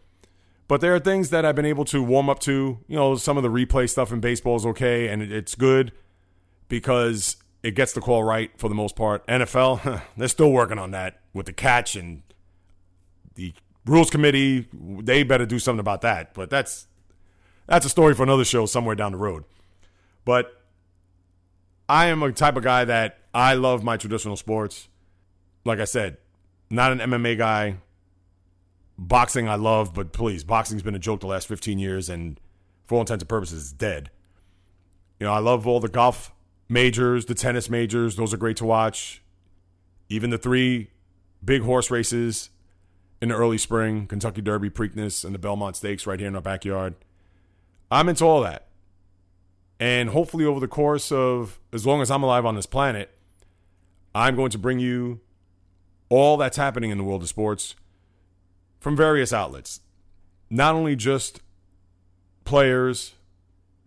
But 0.67 0.81
there 0.81 0.95
are 0.95 0.99
things 0.99 1.29
that 1.29 1.45
I've 1.45 1.55
been 1.55 1.65
able 1.65 1.85
to 1.85 2.01
warm 2.01 2.27
up 2.27 2.39
to. 2.41 2.79
You 2.87 2.95
know, 2.95 3.15
some 3.15 3.37
of 3.37 3.43
the 3.43 3.49
replay 3.49 3.87
stuff 3.87 4.11
in 4.11 4.19
baseball 4.19 4.55
is 4.55 4.65
okay, 4.65 5.09
and 5.09 5.21
it's 5.21 5.53
good 5.53 5.91
because 6.67 7.37
it 7.65 7.73
gets 7.73 7.93
the 7.93 7.99
call 7.99 8.23
right 8.23 8.51
for 8.57 8.69
the 8.69 8.75
most 8.75 8.95
part. 8.95 9.25
NFL, 9.25 10.03
they're 10.17 10.27
still 10.27 10.51
working 10.51 10.77
on 10.77 10.91
that 10.91 11.19
with 11.33 11.47
the 11.47 11.53
catch 11.53 11.95
and 11.95 12.21
the 13.33 13.55
rules 13.87 14.11
committee. 14.11 14.67
They 14.71 15.23
better 15.23 15.47
do 15.47 15.57
something 15.57 15.79
about 15.79 16.01
that. 16.01 16.35
But 16.35 16.51
that's 16.51 16.85
that's 17.65 17.83
a 17.83 17.89
story 17.89 18.13
for 18.13 18.21
another 18.21 18.45
show 18.45 18.67
somewhere 18.67 18.93
down 18.93 19.13
the 19.13 19.17
road. 19.17 19.45
But 20.25 20.61
I 21.89 22.05
am 22.05 22.21
a 22.21 22.31
type 22.31 22.55
of 22.55 22.63
guy 22.63 22.85
that 22.85 23.17
I 23.33 23.55
love 23.55 23.83
my 23.83 23.97
traditional 23.97 24.37
sports. 24.37 24.87
Like 25.63 25.79
I 25.79 25.85
said, 25.85 26.17
not 26.69 26.91
an 26.91 26.99
MMA 26.99 27.35
guy. 27.35 27.77
Boxing 28.97 29.49
I 29.49 29.55
love, 29.55 29.93
but 29.93 30.13
please, 30.13 30.43
boxing's 30.43 30.83
been 30.83 30.95
a 30.95 30.99
joke 30.99 31.19
the 31.19 31.27
last 31.27 31.47
15 31.47 31.79
years 31.79 32.09
and 32.09 32.39
for 32.85 32.95
all 32.95 33.01
intents 33.01 33.23
and 33.23 33.27
purposes 33.27 33.63
it's 33.63 33.71
dead. 33.73 34.11
You 35.19 35.25
know, 35.25 35.33
I 35.33 35.39
love 35.39 35.65
all 35.65 35.79
the 35.79 35.89
golf 35.89 36.31
majors, 36.67 37.25
the 37.25 37.35
tennis 37.35 37.69
majors, 37.69 38.15
those 38.15 38.33
are 38.33 38.37
great 38.37 38.57
to 38.57 38.65
watch. 38.65 39.21
Even 40.09 40.29
the 40.29 40.37
three 40.37 40.91
big 41.43 41.61
horse 41.61 41.89
races 41.91 42.49
in 43.21 43.29
the 43.29 43.35
early 43.35 43.57
spring, 43.57 44.07
Kentucky 44.07 44.41
Derby, 44.41 44.69
Preakness, 44.69 45.23
and 45.25 45.33
the 45.33 45.39
Belmont 45.39 45.75
Stakes 45.75 46.05
right 46.05 46.19
here 46.19 46.27
in 46.27 46.35
our 46.35 46.41
backyard. 46.41 46.95
I'm 47.89 48.09
into 48.09 48.25
all 48.25 48.41
that. 48.41 48.67
And 49.79 50.09
hopefully, 50.09 50.45
over 50.45 50.59
the 50.59 50.67
course 50.67 51.11
of 51.11 51.59
as 51.73 51.85
long 51.85 52.01
as 52.01 52.09
I'm 52.09 52.23
alive 52.23 52.45
on 52.45 52.55
this 52.55 52.65
planet, 52.65 53.11
I'm 54.13 54.35
going 54.35 54.51
to 54.51 54.57
bring 54.57 54.79
you 54.79 55.19
all 56.09 56.37
that's 56.37 56.57
happening 56.57 56.91
in 56.91 56.97
the 56.97 57.03
world 57.03 57.21
of 57.21 57.27
sports 57.27 57.75
from 58.79 58.95
various 58.95 59.33
outlets. 59.33 59.81
Not 60.49 60.75
only 60.75 60.95
just 60.95 61.41
players, 62.45 63.15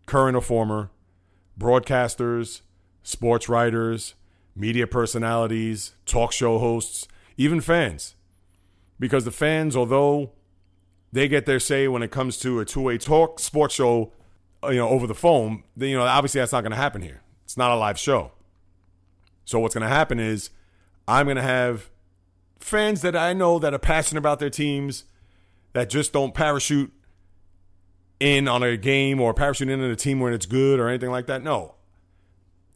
current 0.07 0.37
or 0.37 0.43
former, 0.43 0.91
broadcasters, 1.59 2.61
sports 3.09 3.49
writers, 3.49 4.15
media 4.55 4.87
personalities, 4.87 5.95
talk 6.05 6.31
show 6.31 6.59
hosts, 6.59 7.09
even 7.39 7.59
fans. 7.59 8.15
Because 9.01 9.25
the 9.25 9.31
fans, 9.31 9.75
although 9.75 10.33
they 11.11 11.27
get 11.27 11.47
their 11.47 11.59
say 11.59 11.89
when 11.89 12.03
it 12.03 12.11
comes 12.11 12.37
to 12.41 12.61
a 12.61 12.67
two-way 12.67 12.99
talk 12.99 13.41
sports 13.41 13.75
show, 13.75 14.13
uh, 14.63 14.69
you 14.69 14.77
know, 14.77 14.91
over 14.91 15.07
the 15.07 15.15
phone, 15.15 15.63
then, 15.75 15.89
you 15.89 15.97
know, 15.97 16.03
obviously 16.03 16.39
that's 16.39 16.53
not 16.53 16.61
going 16.61 16.73
to 16.73 16.77
happen 16.77 17.01
here. 17.01 17.23
It's 17.45 17.57
not 17.57 17.71
a 17.71 17.77
live 17.77 17.99
show. 17.99 18.33
So 19.47 19.59
what's 19.59 19.75
going 19.75 19.89
to 19.89 19.95
happen 19.95 20.21
is 20.21 20.51
I'm 21.07 21.25
going 21.25 21.37
to 21.37 21.43
have 21.43 21.89
fans 22.61 23.01
that 23.01 23.17
I 23.17 23.33
know 23.33 23.59
that 23.59 23.73
are 23.73 23.79
passionate 23.79 24.19
about 24.19 24.39
their 24.39 24.51
teams 24.51 25.05
that 25.73 25.89
just 25.89 26.13
don't 26.13 26.35
parachute 26.35 26.93
in 28.21 28.49
on 28.49 28.63
a 28.63 28.77
game 28.77 29.19
or 29.19 29.33
parachute 29.33 29.71
in 29.71 29.81
on 29.83 29.91
a 29.91 29.97
team 29.97 30.21
when 30.21 30.35
it's 30.35 30.45
good 30.45 30.79
or 30.79 30.89
anything 30.89 31.11
like 31.11 31.27
that. 31.29 31.43
No. 31.43 31.77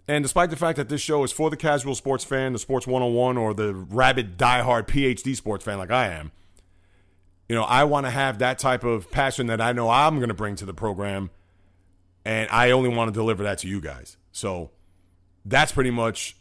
And 0.09 0.25
despite 0.25 0.50
the 0.50 0.56
fact 0.56 0.76
that 0.76 0.88
this 0.88 1.00
show 1.00 1.23
is 1.23 1.32
for 1.32 1.49
the 1.49 1.56
casual 1.56 1.94
sports 1.94 2.25
fan, 2.25 2.52
the 2.52 2.59
sports 2.59 2.87
101, 2.87 3.38
or 3.38 3.54
the 3.54 3.73
rabid 3.73 4.37
diehard 4.37 4.87
PhD 4.87 5.37
sports 5.37 5.64
fan 5.64 5.78
like 5.78 5.90
I 5.90 6.09
am, 6.09 6.32
you 7.49 7.54
know, 7.54 7.62
I 7.62 7.85
want 7.85 8.06
to 8.06 8.11
have 8.11 8.38
that 8.38 8.59
type 8.59 8.82
of 8.82 9.11
passion 9.11 9.47
that 9.47 9.61
I 9.61 9.73
know 9.73 9.88
I'm 9.88 10.16
going 10.16 10.28
to 10.28 10.35
bring 10.35 10.56
to 10.56 10.64
the 10.64 10.75
program. 10.75 11.30
And 12.25 12.49
I 12.50 12.71
only 12.71 12.88
want 12.88 13.09
to 13.09 13.12
deliver 13.12 13.42
that 13.42 13.59
to 13.59 13.68
you 13.68 13.80
guys. 13.80 14.16
So 14.30 14.71
that's 15.44 15.73
pretty 15.73 15.90
much, 15.90 16.37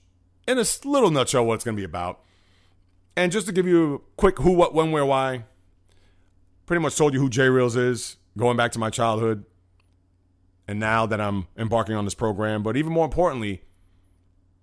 in 0.48 0.58
a 0.58 0.66
little 0.86 1.10
nutshell, 1.10 1.46
what 1.46 1.56
it's 1.56 1.64
going 1.64 1.76
to 1.76 1.80
be 1.80 1.86
about. 1.86 2.22
And 3.16 3.32
just 3.32 3.48
to 3.48 3.52
give 3.52 3.68
you 3.68 3.96
a 3.96 4.00
quick 4.16 4.38
who, 4.40 4.52
what, 4.52 4.74
when, 4.74 4.92
where, 4.92 5.06
why, 5.06 5.44
pretty 6.66 6.82
much 6.82 6.96
told 6.96 7.14
you 7.14 7.20
who 7.20 7.30
Jay 7.30 7.48
Reelz 7.48 7.76
is, 7.76 8.18
going 8.38 8.58
back 8.58 8.72
to 8.74 8.80
my 8.80 8.90
childhood, 8.90 9.44
and 10.72 10.80
now 10.80 11.06
that 11.06 11.20
I'm 11.20 11.48
embarking 11.58 11.96
on 11.96 12.06
this 12.06 12.16
program. 12.16 12.64
But 12.64 12.78
even 12.78 12.94
more 12.94 13.04
importantly, 13.04 13.62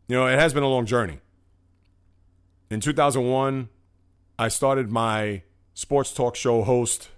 you 0.09 0.17
know, 0.17 0.27
it 0.27 0.39
has 0.39 0.55
been 0.55 0.63
a 0.63 0.69
long 0.69 0.87
journey. 0.87 1.21
In 2.71 2.81
2001, 2.81 3.69
I 4.39 4.49
started 4.49 4.91
my 4.91 5.43
sports 5.75 6.15
talk 6.15 6.35
show 6.35 6.63
host 6.63 7.11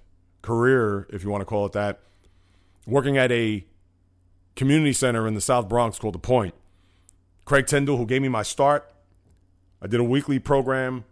career, 0.42 1.06
if 1.10 1.22
you 1.22 1.30
want 1.30 1.40
to 1.40 1.44
call 1.44 1.66
it 1.66 1.72
that, 1.72 2.00
working 2.84 3.16
at 3.16 3.30
a 3.30 3.64
community 4.56 4.92
center 4.92 5.28
in 5.28 5.34
the 5.34 5.40
South 5.40 5.68
Bronx 5.68 6.00
called 6.00 6.14
The 6.14 6.18
Point. 6.18 6.54
Craig 7.44 7.68
Tyndall, 7.68 7.96
who 7.96 8.06
gave 8.06 8.22
me 8.22 8.28
my 8.28 8.42
start, 8.42 8.92
I 9.80 9.86
did 9.86 10.00
a 10.00 10.04
weekly 10.04 10.40
program 10.40 11.04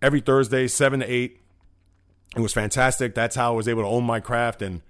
every 0.00 0.20
Thursday, 0.20 0.68
7 0.68 1.00
to 1.00 1.06
8. 1.06 1.40
It 2.36 2.40
was 2.40 2.52
fantastic. 2.52 3.16
That's 3.16 3.34
how 3.34 3.54
I 3.54 3.56
was 3.56 3.66
able 3.66 3.82
to 3.82 3.88
own 3.88 4.04
my 4.04 4.20
craft 4.20 4.62
and 4.62 4.82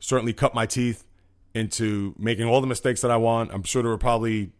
certainly 0.00 0.34
cut 0.34 0.54
my 0.54 0.66
teeth 0.66 1.06
into 1.54 2.14
making 2.18 2.46
all 2.46 2.60
the 2.60 2.66
mistakes 2.66 3.00
that 3.00 3.10
I 3.10 3.16
want. 3.16 3.52
I'm 3.52 3.62
sure 3.62 3.82
there 3.82 3.90
were 3.90 3.98
probably 3.98 4.52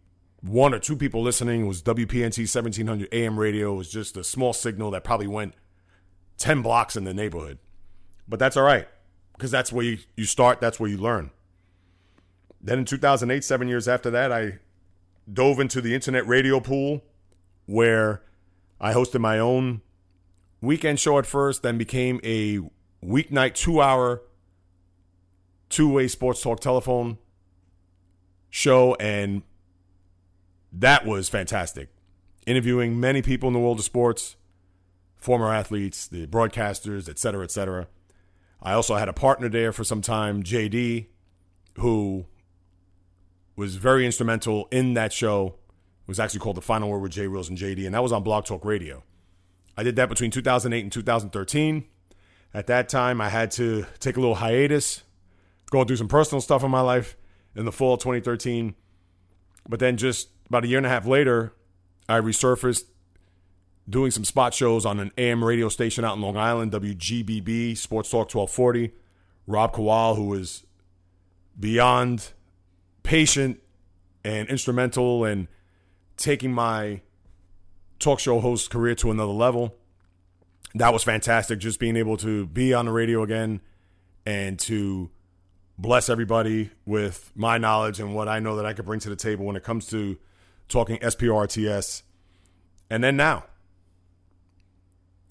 one 0.43 0.75
or 0.75 0.79
two 0.79 0.97
people 0.97 1.23
listening. 1.23 1.65
It 1.65 1.69
was 1.69 1.83
WPNT 1.83 2.53
1700 2.53 3.09
AM 3.13 3.39
radio. 3.39 3.75
It 3.75 3.77
was 3.77 3.91
just 3.91 4.17
a 4.17 4.25
small 4.25 4.53
signal 4.53 4.91
that 4.93 5.05
probably 5.05 5.27
went 5.27 5.55
10 6.39 6.63
blocks 6.63 6.97
in 6.97 7.05
the 7.05 7.15
neighborhood. 7.15 7.59
But 8.29 8.39
that's 8.39 8.57
all 8.57 8.65
right 8.65 8.89
because 9.41 9.51
that's 9.51 9.73
where 9.73 9.85
you, 9.85 9.99
you 10.17 10.27
start, 10.27 10.61
that's 10.61 10.79
where 10.79 10.91
you 10.91 10.99
learn. 10.99 11.31
Then 12.61 12.81
in 12.81 12.85
2008, 12.85 13.43
seven 13.43 13.69
years 13.69 13.89
after 13.89 14.11
that, 14.11 14.31
I 14.31 14.59
dove 15.33 15.59
into 15.61 15.81
the 15.81 15.95
internet 15.95 16.27
radio 16.27 16.61
pool 16.61 17.03
where 17.65 18.23
I 18.79 18.93
hosted 18.93 19.21
my 19.21 19.39
own 19.39 19.81
weekend 20.61 21.01
show 21.01 21.19
at 21.19 21.25
first, 21.25 21.63
then 21.63 21.79
became 21.79 22.21
a 22.23 22.59
weeknight 23.03 23.55
two 23.55 23.81
hour 23.81 24.21
two 25.71 25.89
way 25.89 26.07
sports 26.07 26.43
talk 26.43 26.61
telephone 26.61 27.17
show. 28.51 28.95
And 28.97 29.43
that 30.73 31.07
was 31.07 31.29
fantastic. 31.29 31.89
Interviewing 32.47 33.01
many 33.01 33.23
people 33.23 33.47
in 33.49 33.55
the 33.55 33.61
world 33.61 33.79
of 33.79 33.85
sports, 33.85 34.37
former 35.17 35.53
athletes, 35.53 36.07
the 36.07 36.27
broadcasters, 36.27 37.09
etc 37.09 37.19
cetera, 37.19 37.45
et 37.45 37.51
cetera. 37.51 37.87
I 38.63 38.73
also 38.75 38.97
had 38.97 39.09
a 39.09 39.13
partner 39.15 39.49
there 39.49 39.73
for 39.73 39.85
some 39.85 40.03
time, 40.03 40.43
JD, 40.43 41.07
who 41.79 42.27
was 43.57 43.77
very 43.77 44.05
instrumental 44.05 44.69
in 44.71 44.95
that 44.95 45.13
show. 45.13 45.59
It 46.03 46.09
was 46.09 46.21
actually 46.21 46.41
called 46.41 46.57
The 46.57 46.63
Final 46.63 46.91
Word 46.91 47.01
with 47.01 47.13
Jay 47.13 47.27
Reelz 47.27 47.49
and 47.49 47.57
JD, 47.57 47.87
and 47.87 47.95
that 47.95 48.03
was 48.03 48.13
on 48.13 48.23
Blog 48.23 48.45
Talk 48.45 48.65
Radio. 48.65 49.03
I 49.77 49.83
did 49.83 49.97
that 49.97 50.09
between 50.09 50.31
2008 50.31 50.81
and 50.83 50.93
2013. 50.93 51.85
At 52.53 52.67
that 52.67 52.89
time, 52.89 53.21
I 53.21 53.29
had 53.29 53.51
to 53.53 53.87
take 53.99 54.17
a 54.17 54.21
little 54.21 54.35
hiatus, 54.37 55.05
go 55.71 55.85
through 55.85 55.97
some 55.97 56.09
personal 56.09 56.41
stuff 56.41 56.63
in 56.63 56.71
my 56.71 56.81
life 56.81 57.17
in 57.57 57.65
the 57.65 57.73
fall 57.73 57.95
of 57.95 58.01
2013. 58.01 58.75
But 59.69 59.81
then, 59.81 59.97
just 59.97 60.29
about 60.49 60.65
a 60.65 60.69
year 60.69 60.79
and 60.79 60.87
a 60.87 60.91
half 60.91 61.07
later, 61.07 61.55
I 62.09 62.21
resurfaced 62.21 62.85
doing 63.89 64.11
some 64.11 64.25
spot 64.25 64.55
shows 64.55 64.85
on 64.85 65.01
an 65.01 65.13
AM 65.19 65.45
radio 65.45 65.69
station 65.69 66.05
out 66.05 66.17
in 66.17 66.23
Long 66.23 66.37
Island, 66.37 66.73
WGBB, 66.73 67.77
Sports 67.77 68.11
Talk 68.11 68.33
1240. 68.33 68.93
Rob 69.47 69.75
Kowal, 69.75 70.17
who 70.17 70.27
was 70.27 70.65
beyond 71.59 72.33
patient 73.03 73.61
and 74.25 74.49
instrumental 74.49 75.25
in 75.25 75.49
taking 76.17 76.53
my 76.53 77.01
talk 77.99 78.21
show 78.21 78.41
host 78.41 78.71
career 78.71 78.95
to 78.97 79.11
another 79.11 79.33
level. 79.33 79.77
That 80.75 80.93
was 80.93 81.03
fantastic. 81.03 81.59
Just 81.59 81.81
being 81.81 81.97
able 81.97 82.17
to 82.19 82.47
be 82.47 82.73
on 82.73 82.87
the 82.87 82.93
radio 82.93 83.23
again 83.23 83.61
and 84.25 84.59
to 84.61 85.11
bless 85.81 86.11
everybody 86.11 86.71
with 86.85 87.33
my 87.35 87.57
knowledge 87.57 88.01
and 88.01 88.15
what 88.15 88.29
I 88.29 88.39
know 88.39 88.57
that 88.57 88.67
I 88.67 88.75
could 88.75 88.85
bring 88.85 89.01
to 89.01 89.09
the 89.09 89.17
table 89.17 89.47
when 89.47 89.57
it 89.57 89.65
comes 89.65 89.87
to 89.87 90.19
talking 90.69 90.99
SPRTS. 90.99 92.03
And 92.91 93.03
then 93.03 93.17
now. 93.17 93.45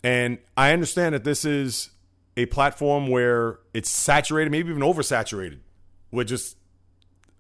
And 0.03 0.39
I 0.57 0.71
understand 0.71 1.13
that 1.13 1.23
this 1.23 1.45
is 1.45 1.91
a 2.35 2.47
platform 2.47 3.09
where 3.09 3.59
it's 3.73 3.91
saturated, 3.91 4.49
maybe 4.49 4.69
even 4.69 4.81
oversaturated 4.81 5.59
with 6.09 6.29
just 6.29 6.57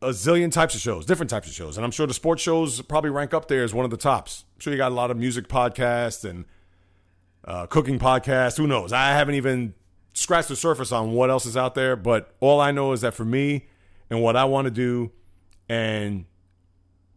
a 0.01 0.09
zillion 0.09 0.51
types 0.51 0.75
of 0.75 0.81
shows, 0.81 1.05
different 1.05 1.29
types 1.29 1.47
of 1.47 1.53
shows. 1.53 1.77
And 1.77 1.85
I'm 1.85 1.91
sure 1.91 2.05
the 2.05 2.13
sports 2.13 2.43
shows 2.43 2.81
probably 2.81 3.09
rank 3.09 3.33
up 3.33 3.47
there 3.47 3.63
as 3.63 3.73
one 3.73 3.85
of 3.85 3.91
the 3.91 3.97
tops. 3.97 4.43
I'm 4.55 4.59
sure 4.59 4.73
you 4.73 4.77
got 4.77 4.91
a 4.91 4.95
lot 4.95 5.09
of 5.09 5.17
music 5.17 5.47
podcasts 5.47 6.29
and 6.29 6.45
uh, 7.43 7.65
cooking 7.65 7.97
podcasts. 7.97 8.57
Who 8.57 8.67
knows? 8.67 8.93
I 8.93 9.11
haven't 9.13 9.35
even 9.35 9.73
scratched 10.13 10.49
the 10.49 10.55
surface 10.55 10.91
on 10.91 11.11
what 11.11 11.29
else 11.29 11.45
is 11.45 11.57
out 11.57 11.75
there. 11.75 11.95
But 11.95 12.33
all 12.39 12.59
I 12.59 12.71
know 12.71 12.91
is 12.91 13.01
that 13.01 13.13
for 13.13 13.25
me 13.25 13.67
and 14.09 14.21
what 14.21 14.35
I 14.35 14.45
want 14.45 14.65
to 14.65 14.71
do 14.71 15.11
and 15.67 16.25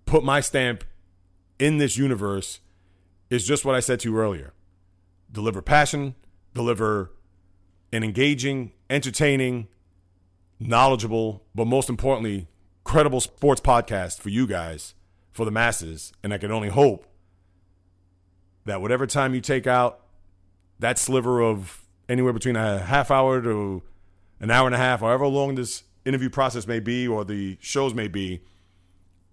put 0.07 0.25
my 0.25 0.41
stamp 0.41 0.85
in 1.59 1.79
this 1.79 1.97
universe 1.97 2.61
is 3.31 3.47
just 3.47 3.65
what 3.65 3.75
I 3.75 3.81
said 3.81 4.01
to 4.01 4.11
you 4.11 4.19
earlier 4.19 4.53
deliver 5.31 5.63
passion, 5.63 6.15
deliver 6.53 7.11
an 7.93 8.05
engaging, 8.05 8.73
entertaining, 8.91 9.69
knowledgeable, 10.61 11.43
but 11.55 11.67
most 11.67 11.89
importantly, 11.89 12.49
credible 12.85 13.21
sports 13.21 13.61
podcast 13.61 14.21
for 14.21 14.29
you 14.29 14.47
guys, 14.47 14.95
for 15.31 15.45
the 15.45 15.51
masses. 15.51 16.13
And 16.23 16.35
I 16.35 16.39
can 16.39 16.51
only 16.51 16.69
hope 16.69 17.07
that 18.65 18.81
whatever 18.81 19.07
time 19.07 19.35
you 19.35 19.41
take 19.41 19.67
out 19.67 20.01
that 20.79 20.99
sliver 20.99 21.41
of 21.41 21.82
anywhere 22.13 22.33
between 22.33 22.57
a 22.57 22.79
half 22.79 23.11
hour 23.11 23.41
to 23.43 23.83
an 24.41 24.51
hour 24.51 24.67
and 24.67 24.75
a 24.75 24.79
half, 24.79 25.01
however 25.01 25.27
long 25.27 25.55
this 25.55 25.83
interview 26.05 26.31
process 26.31 26.67
may 26.67 26.81
be 26.81 27.09
or 27.09 27.25
the 27.25 27.57
shows 27.61 27.95
may 27.95 28.09
be, 28.09 28.43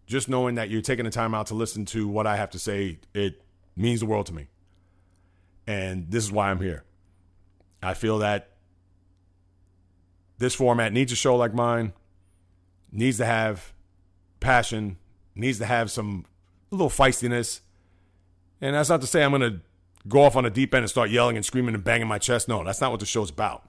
just 0.07 0.29
knowing 0.29 0.55
that 0.55 0.69
you're 0.69 0.81
taking 0.81 1.05
the 1.05 1.11
time 1.11 1.35
out 1.35 1.47
to 1.47 1.53
listen 1.53 1.85
to 1.85 2.07
what 2.07 2.25
I 2.25 2.35
have 2.35 2.49
to 2.51 2.59
say, 2.59 2.99
it 3.13 3.41
means 3.75 3.99
the 3.99 4.05
world 4.05 4.25
to 4.27 4.33
me. 4.33 4.47
And 5.67 6.09
this 6.09 6.23
is 6.23 6.31
why 6.31 6.49
I'm 6.49 6.59
here. 6.59 6.83
I 7.83 7.93
feel 7.93 8.19
that 8.19 8.49
this 10.39 10.55
format 10.55 10.93
needs 10.93 11.11
a 11.11 11.15
show 11.15 11.35
like 11.35 11.53
mine 11.53 11.93
needs 12.91 13.17
to 13.17 13.25
have 13.25 13.73
passion, 14.39 14.97
needs 15.35 15.59
to 15.59 15.65
have 15.65 15.91
some 15.91 16.25
little 16.71 16.89
feistiness. 16.89 17.61
And 18.61 18.75
that's 18.75 18.89
not 18.89 19.01
to 19.01 19.07
say 19.07 19.23
I'm 19.23 19.31
going 19.31 19.41
to 19.41 19.61
go 20.07 20.23
off 20.23 20.35
on 20.35 20.45
a 20.45 20.49
deep 20.49 20.73
end 20.73 20.83
and 20.83 20.89
start 20.89 21.09
yelling 21.09 21.35
and 21.35 21.45
screaming 21.45 21.75
and 21.75 21.83
banging 21.83 22.07
my 22.07 22.17
chest. 22.17 22.47
No, 22.47 22.63
that's 22.63 22.81
not 22.81 22.91
what 22.91 22.99
the 22.99 23.05
show's 23.05 23.29
about. 23.29 23.67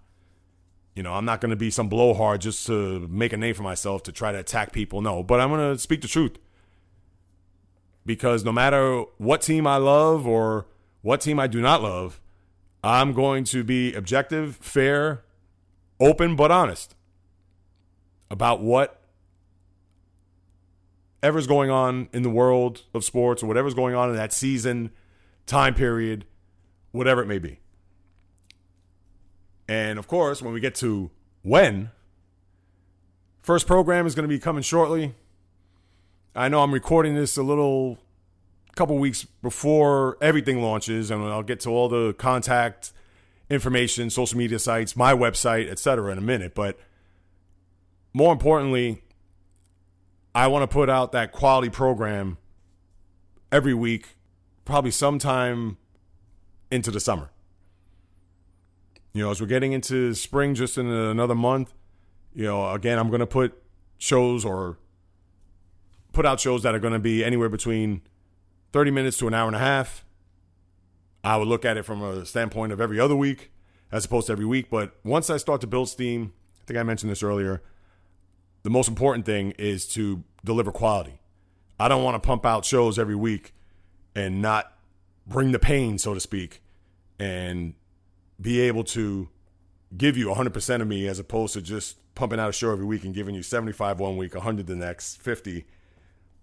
You 0.94 1.02
know, 1.02 1.14
I'm 1.14 1.24
not 1.24 1.40
going 1.40 1.50
to 1.50 1.56
be 1.56 1.70
some 1.70 1.88
blowhard 1.88 2.40
just 2.40 2.66
to 2.66 3.06
make 3.08 3.32
a 3.32 3.36
name 3.36 3.54
for 3.54 3.62
myself 3.62 4.02
to 4.04 4.12
try 4.12 4.32
to 4.32 4.38
attack 4.38 4.72
people. 4.72 5.00
No, 5.00 5.22
but 5.22 5.40
I'm 5.40 5.48
going 5.50 5.72
to 5.72 5.78
speak 5.78 6.02
the 6.02 6.08
truth. 6.08 6.38
Because 8.04 8.44
no 8.44 8.52
matter 8.52 9.04
what 9.18 9.42
team 9.42 9.66
I 9.66 9.76
love 9.76 10.26
or 10.26 10.66
what 11.02 11.20
team 11.20 11.38
I 11.38 11.46
do 11.46 11.60
not 11.60 11.82
love, 11.82 12.20
I'm 12.82 13.12
going 13.12 13.44
to 13.44 13.62
be 13.62 13.94
objective, 13.94 14.56
fair, 14.56 15.22
open, 16.00 16.34
but 16.34 16.50
honest 16.50 16.94
about 18.30 18.62
what 18.62 19.00
whatever's 21.20 21.46
going 21.46 21.70
on 21.70 22.08
in 22.12 22.22
the 22.22 22.30
world 22.30 22.82
of 22.94 23.04
sports 23.04 23.42
or 23.42 23.46
whatever's 23.46 23.74
going 23.74 23.94
on 23.94 24.08
in 24.08 24.16
that 24.16 24.32
season, 24.32 24.90
time 25.50 25.74
period, 25.74 26.24
whatever 26.92 27.20
it 27.22 27.26
may 27.26 27.38
be. 27.38 27.58
And 29.68 29.98
of 29.98 30.06
course, 30.08 30.40
when 30.40 30.54
we 30.54 30.60
get 30.60 30.74
to 30.76 31.10
when, 31.42 31.90
first 33.42 33.66
program 33.66 34.06
is 34.06 34.14
going 34.14 34.24
to 34.24 34.28
be 34.28 34.38
coming 34.38 34.62
shortly. 34.62 35.14
I 36.34 36.48
know 36.48 36.62
I'm 36.62 36.72
recording 36.72 37.14
this 37.14 37.36
a 37.36 37.42
little 37.42 37.98
couple 38.76 38.96
weeks 38.98 39.24
before 39.24 40.16
everything 40.20 40.62
launches, 40.62 41.10
and 41.10 41.22
I'll 41.24 41.42
get 41.42 41.60
to 41.60 41.70
all 41.70 41.88
the 41.88 42.14
contact 42.14 42.92
information, 43.50 44.08
social 44.10 44.38
media 44.38 44.60
sites, 44.60 44.96
my 44.96 45.12
website, 45.12 45.68
etc. 45.68 46.12
in 46.12 46.18
a 46.18 46.22
minute. 46.22 46.54
But 46.54 46.78
more 48.12 48.32
importantly, 48.32 49.02
I 50.32 50.46
want 50.46 50.62
to 50.62 50.72
put 50.72 50.88
out 50.88 51.10
that 51.12 51.32
quality 51.32 51.68
program 51.68 52.38
every 53.50 53.74
week, 53.74 54.16
probably 54.70 54.92
sometime 54.92 55.76
into 56.70 56.92
the 56.92 57.00
summer. 57.00 57.30
You 59.12 59.24
know, 59.24 59.32
as 59.32 59.40
we're 59.40 59.48
getting 59.48 59.72
into 59.72 60.14
spring 60.14 60.54
just 60.54 60.78
in 60.78 60.86
another 60.86 61.34
month, 61.34 61.74
you 62.32 62.44
know, 62.44 62.70
again, 62.70 62.96
I'm 62.96 63.08
going 63.08 63.18
to 63.18 63.26
put 63.26 63.60
shows 63.98 64.44
or 64.44 64.78
put 66.12 66.24
out 66.24 66.38
shows 66.38 66.62
that 66.62 66.72
are 66.72 66.78
going 66.78 66.92
to 66.92 67.00
be 67.00 67.24
anywhere 67.24 67.48
between 67.48 68.02
30 68.72 68.92
minutes 68.92 69.18
to 69.18 69.26
an 69.26 69.34
hour 69.34 69.48
and 69.48 69.56
a 69.56 69.60
half. 69.60 70.04
I 71.24 71.36
would 71.36 71.48
look 71.48 71.64
at 71.64 71.76
it 71.76 71.82
from 71.82 72.00
a 72.00 72.24
standpoint 72.24 72.72
of 72.72 72.80
every 72.80 73.00
other 73.00 73.16
week 73.16 73.50
as 73.90 74.04
opposed 74.04 74.28
to 74.28 74.32
every 74.32 74.46
week. 74.46 74.70
But 74.70 74.94
once 75.02 75.30
I 75.30 75.38
start 75.38 75.60
to 75.62 75.66
build 75.66 75.88
steam, 75.88 76.32
I 76.62 76.64
think 76.66 76.78
I 76.78 76.84
mentioned 76.84 77.10
this 77.10 77.24
earlier, 77.24 77.60
the 78.62 78.70
most 78.70 78.86
important 78.86 79.26
thing 79.26 79.50
is 79.58 79.88
to 79.94 80.22
deliver 80.44 80.70
quality. 80.70 81.20
I 81.80 81.88
don't 81.88 82.04
want 82.04 82.22
to 82.22 82.24
pump 82.24 82.46
out 82.46 82.64
shows 82.64 83.00
every 83.00 83.16
week 83.16 83.52
and 84.14 84.42
not 84.42 84.72
bring 85.26 85.52
the 85.52 85.58
pain, 85.58 85.98
so 85.98 86.14
to 86.14 86.20
speak, 86.20 86.62
and 87.18 87.74
be 88.40 88.60
able 88.60 88.84
to 88.84 89.28
give 89.96 90.16
you 90.16 90.28
100% 90.28 90.80
of 90.80 90.88
me 90.88 91.06
as 91.06 91.18
opposed 91.18 91.54
to 91.54 91.62
just 91.62 91.96
pumping 92.14 92.40
out 92.40 92.48
a 92.48 92.52
show 92.52 92.72
every 92.72 92.84
week 92.84 93.04
and 93.04 93.14
giving 93.14 93.34
you 93.34 93.42
75 93.42 94.00
one 94.00 94.16
week, 94.16 94.34
100 94.34 94.66
the 94.66 94.76
next, 94.76 95.20
50 95.20 95.64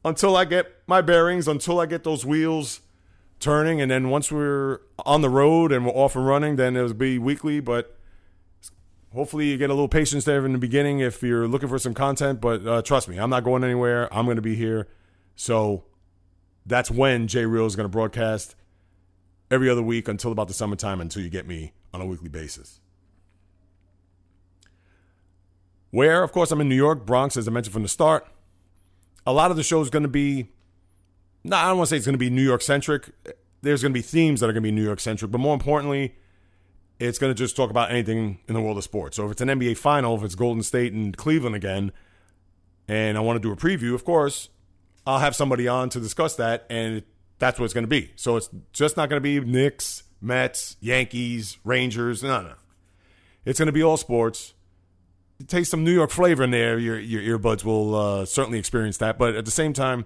until 0.08 0.36
I 0.36 0.46
get 0.46 0.74
my 0.88 1.02
bearings, 1.02 1.48
until 1.48 1.80
I 1.80 1.86
get 1.86 2.04
those 2.04 2.26
wheels 2.26 2.82
turning. 3.40 3.82
And 3.82 3.92
then 3.92 4.10
once 4.10 4.32
we're 4.32 4.80
on 5.06 5.22
the 5.22 5.30
road 5.30 5.72
and 5.72 5.86
we're 5.86 5.92
off 5.92 6.16
and 6.16 6.26
running, 6.26 6.56
then 6.56 6.76
it'll 6.76 6.94
be 6.94 7.18
weekly. 7.18 7.60
But 7.60 7.98
hopefully 9.14 9.50
you 9.50 9.58
get 9.58 9.70
a 9.70 9.74
little 9.74 9.90
patience 9.90 10.26
there 10.26 10.46
in 10.46 10.54
the 10.54 10.58
beginning 10.58 11.00
if 11.00 11.22
you're 11.22 11.48
looking 11.48 11.70
for 11.70 11.80
some 11.80 11.94
content. 11.94 12.42
But 12.42 12.66
uh, 12.66 12.82
trust 12.82 13.08
me, 13.10 13.18
I'm 13.18 13.30
not 13.30 13.44
going 13.44 13.64
anywhere. 13.64 14.12
I'm 14.14 14.26
going 14.26 14.38
to 14.38 14.42
be 14.42 14.56
here. 14.56 14.88
So 15.36 15.84
that's 16.68 16.92
when 16.92 17.28
J 17.28 17.46
Real 17.46 17.66
is 17.66 17.76
going 17.76 17.86
to 17.86 17.90
broadcast 17.90 18.56
every 19.50 19.70
other 19.70 19.82
week 19.82 20.08
until 20.08 20.32
about 20.32 20.48
the 20.48 20.54
summertime 20.54 21.02
until 21.02 21.24
you 21.24 21.30
get 21.30 21.48
me 21.48 21.74
on 21.94 22.02
a 22.02 22.06
weekly 22.06 22.30
basis. 22.30 22.82
Where, 25.90 26.22
of 26.22 26.32
course, 26.34 26.52
I'm 26.52 26.60
in 26.60 26.68
New 26.68 26.76
York, 26.76 27.06
Bronx, 27.06 27.38
as 27.38 27.48
I 27.48 27.52
mentioned 27.52 27.74
from 27.74 27.84
the 27.84 27.90
start. 27.90 28.28
A 29.26 29.32
lot 29.32 29.52
of 29.52 29.58
the 29.58 29.64
show 29.64 29.82
is 29.82 29.90
going 29.90 30.04
to 30.04 30.10
be, 30.10 30.50
no, 31.44 31.56
I 31.56 31.68
don't 31.70 31.78
want 31.78 31.88
to 31.88 31.92
say 31.92 31.98
it's 31.98 32.06
going 32.06 32.14
to 32.14 32.20
be 32.20 32.30
New 32.30 32.44
York 32.44 32.62
centric. 32.62 33.10
There's 33.62 33.82
going 33.82 33.94
to 33.94 33.98
be 33.98 34.02
themes 34.02 34.42
that 34.42 34.50
are 34.50 34.54
going 34.54 34.64
to 34.64 34.68
be 34.68 34.72
New 34.72 34.84
York 34.84 35.00
centric, 35.00 35.32
but 35.32 35.40
more 35.40 35.54
importantly, 35.54 36.16
it's 37.00 37.18
going 37.18 37.34
to 37.34 37.38
just 37.38 37.56
talk 37.56 37.70
about 37.70 37.90
anything 37.90 38.40
in 38.48 38.54
the 38.54 38.62
world 38.62 38.78
of 38.78 38.84
sports. 38.84 39.16
So 39.16 39.26
if 39.26 39.32
it's 39.32 39.42
an 39.42 39.48
NBA 39.48 39.78
final, 39.78 40.16
if 40.16 40.24
it's 40.24 40.36
Golden 40.36 40.64
State 40.64 40.94
and 40.94 41.16
Cleveland 41.16 41.56
again, 41.56 41.92
and 42.88 43.18
I 43.18 43.22
want 43.22 43.42
to 43.42 43.48
do 43.48 43.52
a 43.52 43.56
preview, 43.56 43.94
of 43.94 44.04
course, 44.04 44.50
I'll 45.08 45.20
have 45.20 45.36
somebody 45.36 45.70
on 45.70 45.90
to 45.92 46.02
discuss 46.02 46.36
that, 46.36 46.66
and 46.70 47.02
that's 47.40 47.58
what 47.58 47.66
it's 47.66 47.74
going 47.74 47.86
to 47.86 47.90
be. 47.90 48.12
So 48.18 48.36
it's 48.36 48.50
just 48.74 48.98
not 48.98 49.10
going 49.10 49.18
to 49.18 49.24
be 49.24 49.40
Knicks, 49.40 50.04
Mets, 50.20 50.76
Yankees, 50.82 51.58
Rangers. 51.64 52.22
No, 52.22 52.42
no. 52.42 52.54
It's 53.46 53.58
going 53.58 53.68
to 53.68 53.74
be 53.74 53.82
all 53.82 53.96
sports. 53.96 54.54
Taste 55.48 55.72
some 55.72 55.86
New 55.86 55.94
York 55.94 56.12
flavor 56.12 56.44
in 56.44 56.52
there. 56.52 56.78
Your 56.78 57.00
your 57.00 57.40
earbuds 57.40 57.64
will 57.64 57.96
uh, 57.96 58.26
certainly 58.26 58.60
experience 58.60 58.98
that, 58.98 59.18
but 59.18 59.36
at 59.36 59.46
the 59.46 59.52
same 59.52 59.72
time, 59.72 60.06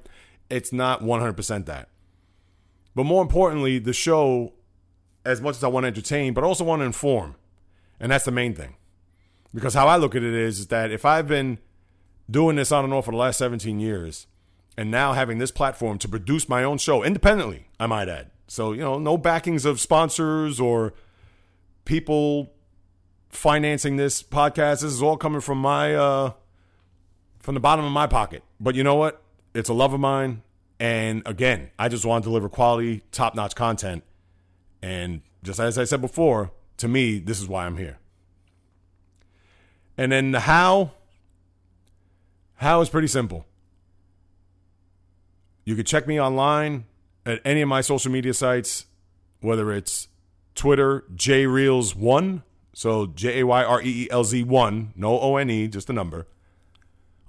it's 0.51 0.71
not 0.71 1.01
100% 1.01 1.65
that. 1.65 1.89
But 2.93 3.05
more 3.05 3.23
importantly, 3.23 3.79
the 3.79 3.93
show 3.93 4.53
as 5.25 5.41
much 5.41 5.55
as 5.55 5.63
I 5.63 5.67
want 5.67 5.85
to 5.85 5.87
entertain, 5.87 6.33
but 6.33 6.43
also 6.43 6.63
want 6.63 6.81
to 6.81 6.85
inform. 6.85 7.35
And 7.99 8.11
that's 8.11 8.25
the 8.25 8.31
main 8.31 8.53
thing. 8.53 8.75
Because 9.53 9.73
how 9.73 9.87
I 9.87 9.95
look 9.95 10.15
at 10.15 10.23
it 10.23 10.33
is, 10.33 10.59
is 10.59 10.67
that 10.67 10.91
if 10.91 11.05
I've 11.05 11.27
been 11.27 11.59
doing 12.29 12.55
this 12.55 12.71
on 12.71 12.83
and 12.83 12.93
off 12.93 13.05
for 13.05 13.11
the 13.11 13.17
last 13.17 13.37
17 13.37 13.79
years, 13.79 14.27
and 14.77 14.89
now 14.89 15.13
having 15.13 15.37
this 15.37 15.51
platform 15.51 15.97
to 15.99 16.07
produce 16.07 16.47
my 16.49 16.63
own 16.63 16.77
show 16.77 17.03
independently, 17.03 17.67
I 17.79 17.87
might 17.87 18.09
add. 18.09 18.31
So, 18.47 18.73
you 18.73 18.81
know, 18.81 18.99
no 18.99 19.17
backings 19.17 19.65
of 19.65 19.79
sponsors 19.79 20.59
or 20.59 20.93
people 21.85 22.53
financing 23.29 23.97
this 23.97 24.21
podcast. 24.21 24.81
This 24.81 24.91
is 24.91 25.01
all 25.01 25.17
coming 25.17 25.41
from 25.41 25.57
my 25.57 25.95
uh 25.95 26.33
from 27.39 27.55
the 27.55 27.61
bottom 27.61 27.85
of 27.85 27.91
my 27.91 28.07
pocket. 28.07 28.43
But 28.59 28.75
you 28.75 28.83
know 28.83 28.95
what? 28.95 29.21
It's 29.53 29.69
a 29.69 29.73
love 29.73 29.93
of 29.93 29.99
mine. 29.99 30.43
And 30.79 31.23
again, 31.25 31.71
I 31.77 31.89
just 31.89 32.05
want 32.05 32.23
to 32.23 32.29
deliver 32.29 32.49
quality, 32.49 33.03
top-notch 33.11 33.55
content 33.55 34.03
and 34.81 35.21
just 35.43 35.59
as 35.59 35.77
I 35.77 35.83
said 35.83 36.01
before, 36.01 36.51
to 36.77 36.87
me, 36.87 37.19
this 37.19 37.39
is 37.39 37.47
why 37.47 37.65
I'm 37.65 37.77
here. 37.77 37.99
And 39.97 40.11
then 40.11 40.31
the 40.31 40.41
how, 40.41 40.91
how 42.55 42.81
is 42.81 42.89
pretty 42.89 43.07
simple. 43.07 43.45
You 45.63 45.75
can 45.75 45.85
check 45.85 46.07
me 46.07 46.19
online 46.19 46.85
at 47.25 47.39
any 47.45 47.61
of 47.61 47.69
my 47.69 47.81
social 47.81 48.11
media 48.11 48.33
sites, 48.33 48.85
whether 49.41 49.71
it's 49.71 50.07
Twitter, 50.55 51.05
JayReelz1, 51.15 52.43
so 52.73 53.07
J 53.07 53.39
A 53.41 53.45
Y 53.45 53.63
R 53.63 53.81
E 53.81 54.03
E 54.03 54.07
L 54.11 54.23
Z 54.23 54.43
1, 54.43 54.93
no 54.95 55.19
O 55.19 55.37
N 55.37 55.49
E, 55.49 55.67
just 55.67 55.89
a 55.89 55.93
number. 55.93 56.27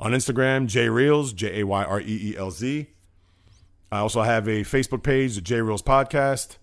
On 0.00 0.12
Instagram, 0.12 0.66
JayReelz, 0.66 1.34
J 1.34 1.60
A 1.60 1.66
Y 1.66 1.84
R 1.84 2.00
E 2.00 2.04
E 2.32 2.36
L 2.36 2.50
Z. 2.50 2.88
I 3.92 3.98
also 3.98 4.22
have 4.22 4.48
a 4.48 4.62
Facebook 4.62 5.02
page, 5.02 5.34
the 5.34 5.42
Jay 5.42 5.58
Reelz 5.58 5.82
Podcast. 5.82 6.56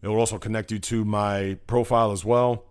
It 0.00 0.08
will 0.08 0.16
also 0.16 0.38
connect 0.38 0.72
you 0.72 0.78
to 0.78 1.04
my 1.04 1.58
profile 1.66 2.10
as 2.10 2.24
well. 2.24 2.64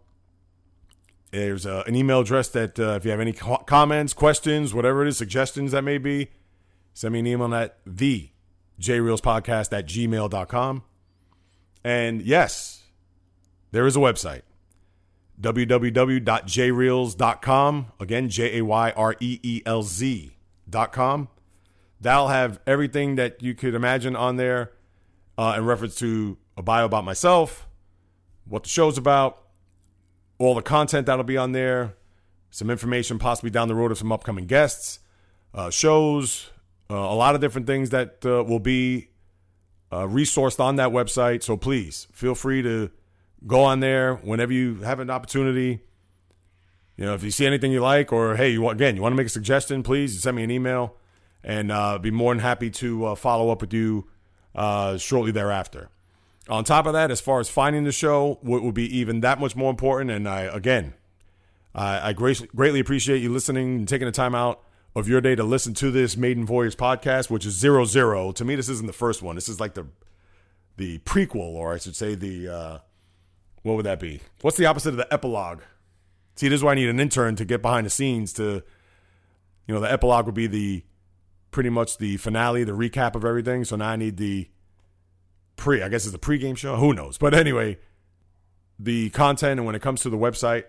There's 1.30 1.67
uh, 1.67 1.84
an 1.86 1.96
email 1.96 2.22
address 2.22 2.48
that 2.50 2.80
uh, 2.80 2.93
if 2.93 3.06
you 3.06 3.12
have 3.12 3.19
any 3.19 3.34
co- 3.34 3.58
comments, 3.58 4.13
questions, 4.13 4.74
whatever 4.74 5.04
it 5.04 5.10
is, 5.10 5.17
suggestions 5.17 5.74
that 5.74 5.84
may 5.84 6.00
be, 6.00 6.32
send 6.93 7.13
me 7.13 7.19
an 7.19 7.27
email 7.27 7.53
at 7.53 7.77
the 7.86 8.29
jayreelzpodcast 8.79 9.77
at 9.77 9.86
gmail.com. 9.88 10.84
And 11.84 12.21
yes, 12.21 12.84
there 13.71 13.86
is 13.86 13.95
a 13.95 13.99
website 13.99 14.41
www.jayreelz.com. 15.41 17.88
Again, 17.99 18.29
J 18.29 18.60
A 18.60 18.63
Y 18.63 18.91
R 18.91 19.15
E 19.19 19.39
E 19.41 19.63
L 19.65 19.82
Z.com. 19.84 21.27
That'll 21.99 22.27
have 22.27 22.60
everything 22.67 23.15
that 23.15 23.41
you 23.41 23.56
could 23.56 23.73
imagine 23.75 24.15
on 24.15 24.38
there 24.38 24.71
uh, 25.38 25.56
in 25.58 25.65
reference 25.65 25.95
to 25.95 26.38
a 26.56 26.62
bio 26.62 26.86
about 26.86 27.03
myself, 27.03 27.67
what 28.45 28.63
the 28.63 28.69
show's 28.69 28.97
about, 28.97 29.41
all 30.38 30.53
the 30.53 30.62
content 30.62 31.08
that'll 31.08 31.23
be 31.23 31.38
on 31.38 31.53
there, 31.53 31.95
some 32.51 32.69
information 32.69 33.19
possibly 33.19 33.49
down 33.49 33.67
the 33.67 33.75
road 33.75 33.91
of 33.91 33.97
some 33.97 34.12
upcoming 34.12 34.45
guests, 34.45 34.99
uh, 35.53 35.69
shows, 35.69 36.51
uh, 36.89 36.96
a 36.96 37.15
lot 37.15 37.36
of 37.36 37.41
different 37.41 37.67
things 37.67 37.89
that 37.91 38.26
uh, 38.26 38.43
will 38.43 38.60
be 38.60 39.10
uh, 39.91 40.04
resourced 40.04 40.60
on 40.60 40.76
that 40.78 40.89
website. 40.89 41.43
So 41.43 41.58
please 41.58 42.08
feel 42.12 42.36
free 42.36 42.62
to 42.62 42.91
go 43.46 43.63
on 43.63 43.80
there 43.80 44.15
whenever 44.15 44.54
you 44.54 44.76
have 44.82 45.00
an 45.00 45.10
opportunity. 45.10 45.82
You 46.98 47.06
know, 47.06 47.13
if 47.13 47.24
you 47.24 47.32
see 47.32 47.46
anything 47.46 47.72
you 47.72 47.82
like, 47.82 48.13
or 48.13 48.36
hey, 48.36 48.50
you 48.50 48.62
want, 48.62 48.76
again, 48.78 48.96
you 48.96 49.02
want 49.02 49.13
to 49.13 49.17
make 49.17 49.28
a 49.28 49.30
suggestion, 49.30 49.82
please 49.82 50.22
send 50.22 50.38
me 50.38 50.43
an 50.43 50.52
email, 50.52 50.96
and 51.43 51.72
uh, 51.72 51.98
be 51.98 52.12
more 52.12 52.34
than 52.34 52.39
happy 52.39 52.69
to 52.69 53.06
uh, 53.06 53.15
follow 53.15 53.50
up 53.50 53.62
with 53.62 53.74
you 53.74 54.08
shortly 54.98 55.32
thereafter. 55.32 55.89
On 56.50 56.63
top 56.63 56.86
of 56.86 56.93
that, 56.93 57.10
as 57.10 57.22
far 57.22 57.39
as 57.39 57.50
finding 57.50 57.84
the 57.84 57.91
show, 57.91 58.38
what 58.41 58.62
would 58.62 58.76
be 58.76 58.98
even 58.98 59.22
that 59.22 59.39
much 59.39 59.56
more 59.56 59.69
important, 59.69 60.12
and 60.12 60.28
I 60.28 60.41
again, 60.41 60.93
I, 61.74 62.10
I 62.10 62.13
greatly 62.13 62.80
appreciate 62.80 63.22
you 63.22 63.32
listening 63.32 63.76
and 63.78 63.88
taking 63.88 64.06
the 64.06 64.12
time 64.12 64.36
out 64.36 64.62
of 64.95 65.08
your 65.08 65.21
day 65.21 65.36
to 65.36 65.43
listen 65.43 65.73
to 65.75 65.91
this 65.91 66.15
Maiden 66.15 66.45
Voyage 66.45 66.77
podcast, 66.77 67.29
which 67.29 67.45
is 67.45 67.53
zero 67.53 67.86
zero. 67.86 68.32
To 68.32 68.45
me, 68.45 68.56
this 68.56 68.69
isn't 68.69 68.88
the 68.88 68.93
first 68.93 69.21
one. 69.21 69.36
This 69.36 69.49
is 69.49 69.60
like 69.60 69.73
the 69.73 69.88
the 70.77 70.99
prequel, 70.99 71.53
or 71.53 71.73
I 71.73 71.77
should 71.77 71.95
say 71.95 72.15
the 72.15 72.49
uh, 72.49 72.77
what 73.63 73.75
would 73.75 73.86
that 73.86 73.99
be? 73.99 74.21
What's 74.41 74.58
the 74.58 74.65
opposite 74.65 74.89
of 74.89 74.97
the 74.97 75.12
epilogue? 75.12 75.62
See, 76.36 76.47
this 76.47 76.58
is 76.58 76.63
why 76.63 76.71
I 76.71 76.75
need 76.75 76.89
an 76.89 76.99
intern 76.99 77.36
to 77.38 77.45
get 77.45 77.62
behind 77.62 77.86
the 77.86 77.91
scenes 77.91 78.34
to, 78.34 78.63
you 79.67 79.73
know, 79.73 79.79
the 79.79 79.91
epilogue 79.91 80.25
would 80.25 80.36
be 80.36 80.47
the 80.47 80.84
pretty 81.51 81.69
much 81.69 81.99
the 81.99 82.17
finale, 82.17 82.63
the 82.63 82.71
recap 82.71 83.15
of 83.15 83.23
everything. 83.23 83.63
So 83.63 83.75
now 83.75 83.89
I 83.89 83.95
need 83.95 84.17
the 84.17 84.49
pre, 85.56 85.84
I 85.84 85.89
guess 85.89 86.06
it's 86.06 86.15
a 86.15 86.19
pregame 86.19 86.58
show. 86.58 86.75
Who 86.75 86.93
knows? 86.93 87.17
But 87.17 87.34
anyway, 87.36 87.77
the 88.79 89.12
content 89.12 89.60
and 89.60 89.65
when 89.65 89.75
it 89.75 89.82
comes 89.82 90.01
to 90.01 90.10
the 90.10 90.17
website, 90.17 90.63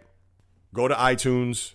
go 0.74 0.86
to 0.86 0.94
iTunes, 0.94 1.74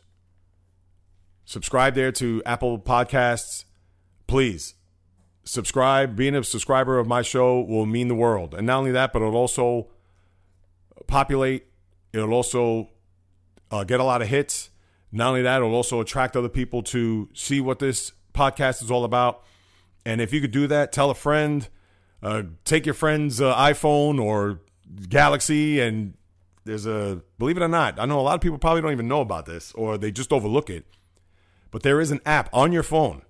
subscribe 1.49 1.95
there 1.95 2.11
to 2.11 2.43
Apple 2.45 2.77
Podcasts. 2.77 3.65
Please 4.27 4.75
subscribe. 5.43 6.15
Being 6.15 6.35
a 6.35 6.43
subscriber 6.43 6.99
of 6.99 7.07
my 7.07 7.23
show 7.23 7.61
will 7.61 7.87
mean 7.87 8.07
the 8.07 8.13
world. 8.13 8.53
And 8.53 8.67
not 8.67 8.77
only 8.77 8.91
that, 8.91 9.11
but 9.11 9.23
it'll 9.23 9.35
also 9.35 9.87
populate. 11.07 11.65
It'll 12.13 12.35
also 12.35 12.91
uh, 13.71 13.83
get 13.83 13.99
a 13.99 14.03
lot 14.03 14.21
of 14.21 14.27
hits. 14.27 14.69
Not 15.11 15.29
only 15.29 15.41
that, 15.41 15.57
it'll 15.57 15.73
also 15.73 15.99
attract 16.01 16.37
other 16.37 16.49
people 16.49 16.83
to 16.83 17.29
see 17.33 17.59
what 17.59 17.79
this 17.79 18.11
podcast 18.31 18.83
is 18.83 18.91
all 18.91 19.03
about. 19.03 19.43
And 20.05 20.21
if 20.21 20.31
you 20.31 20.41
could 20.41 20.51
do 20.51 20.67
that, 20.67 20.91
tell 20.91 21.09
a 21.09 21.15
friend, 21.15 21.67
uh, 22.21 22.43
take 22.63 22.85
your 22.85 22.93
friend's 22.93 23.41
uh, 23.41 23.55
iPhone 23.55 24.21
or 24.21 24.61
Galaxy, 25.09 25.79
and 25.79 26.13
there's 26.63 26.85
a, 26.85 27.23
believe 27.39 27.57
it 27.57 27.63
or 27.63 27.67
not, 27.67 27.99
I 27.99 28.05
know 28.05 28.19
a 28.19 28.21
lot 28.21 28.35
of 28.35 28.41
people 28.41 28.59
probably 28.59 28.83
don't 28.83 28.91
even 28.91 29.07
know 29.07 29.21
about 29.21 29.47
this 29.47 29.71
or 29.73 29.97
they 29.97 30.11
just 30.11 30.31
overlook 30.31 30.69
it. 30.69 30.85
But 31.71 31.83
there 31.83 32.01
is 32.01 32.11
an 32.11 32.21
app 32.25 32.49
on 32.53 32.71
your 32.71 32.83
phone. 32.83 33.23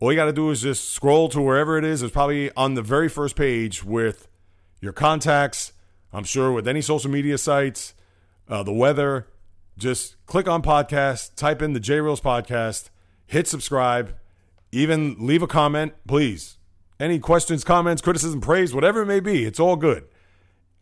All 0.00 0.12
you 0.12 0.16
got 0.16 0.24
to 0.24 0.32
do 0.32 0.50
is 0.50 0.62
just 0.62 0.90
scroll 0.90 1.28
to 1.28 1.40
wherever 1.40 1.78
it 1.78 1.84
is. 1.84 2.02
It's 2.02 2.12
probably 2.12 2.50
on 2.56 2.74
the 2.74 2.82
very 2.82 3.08
first 3.08 3.36
page 3.36 3.84
with 3.84 4.26
your 4.80 4.92
contacts. 4.92 5.72
I'm 6.12 6.24
sure 6.24 6.50
with 6.50 6.66
any 6.66 6.80
social 6.80 7.10
media 7.10 7.38
sites, 7.38 7.94
uh, 8.48 8.62
the 8.62 8.72
weather. 8.72 9.28
Just 9.78 10.16
click 10.26 10.48
on 10.48 10.62
podcast, 10.62 11.36
type 11.36 11.62
in 11.62 11.72
the 11.72 11.80
Jay 11.80 11.98
Reelz 11.98 12.20
podcast, 12.20 12.90
hit 13.26 13.48
subscribe, 13.48 14.14
even 14.70 15.16
leave 15.18 15.42
a 15.42 15.46
comment, 15.46 15.94
please. 16.06 16.58
Any 17.00 17.18
questions, 17.18 17.64
comments, 17.64 18.02
criticism, 18.02 18.40
praise, 18.40 18.74
whatever 18.74 19.02
it 19.02 19.06
may 19.06 19.20
be, 19.20 19.44
it's 19.44 19.58
all 19.58 19.76
good. 19.76 20.04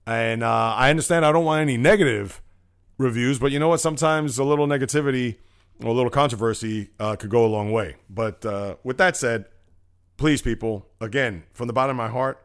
And 0.07 0.43
uh, 0.43 0.75
I 0.77 0.91
understand 0.91 1.25
I 1.25 1.33
don't 1.33 1.45
want 1.45 1.63
any 1.63 1.77
negative 1.77 2.43
reviews, 2.99 3.39
but 3.39 3.53
you 3.53 3.59
know 3.59 3.69
what? 3.69 3.81
Sometimes 3.81 4.39
a 4.39 4.45
little 4.45 4.67
negativity 4.67 5.37
a 5.83 5.91
little 5.91 6.11
controversy 6.11 6.91
uh, 6.99 7.17
could 7.17 7.31
go 7.31 7.45
a 7.45 7.49
long 7.49 7.73
way. 7.73 7.97
But 8.09 8.45
uh, 8.45 8.77
with 8.85 8.99
that 8.99 9.17
said, 9.17 9.47
please, 10.17 10.43
people, 10.43 10.87
again, 11.01 11.45
from 11.53 11.67
the 11.67 11.73
bottom 11.73 11.99
of 11.99 12.05
my 12.05 12.11
heart, 12.11 12.45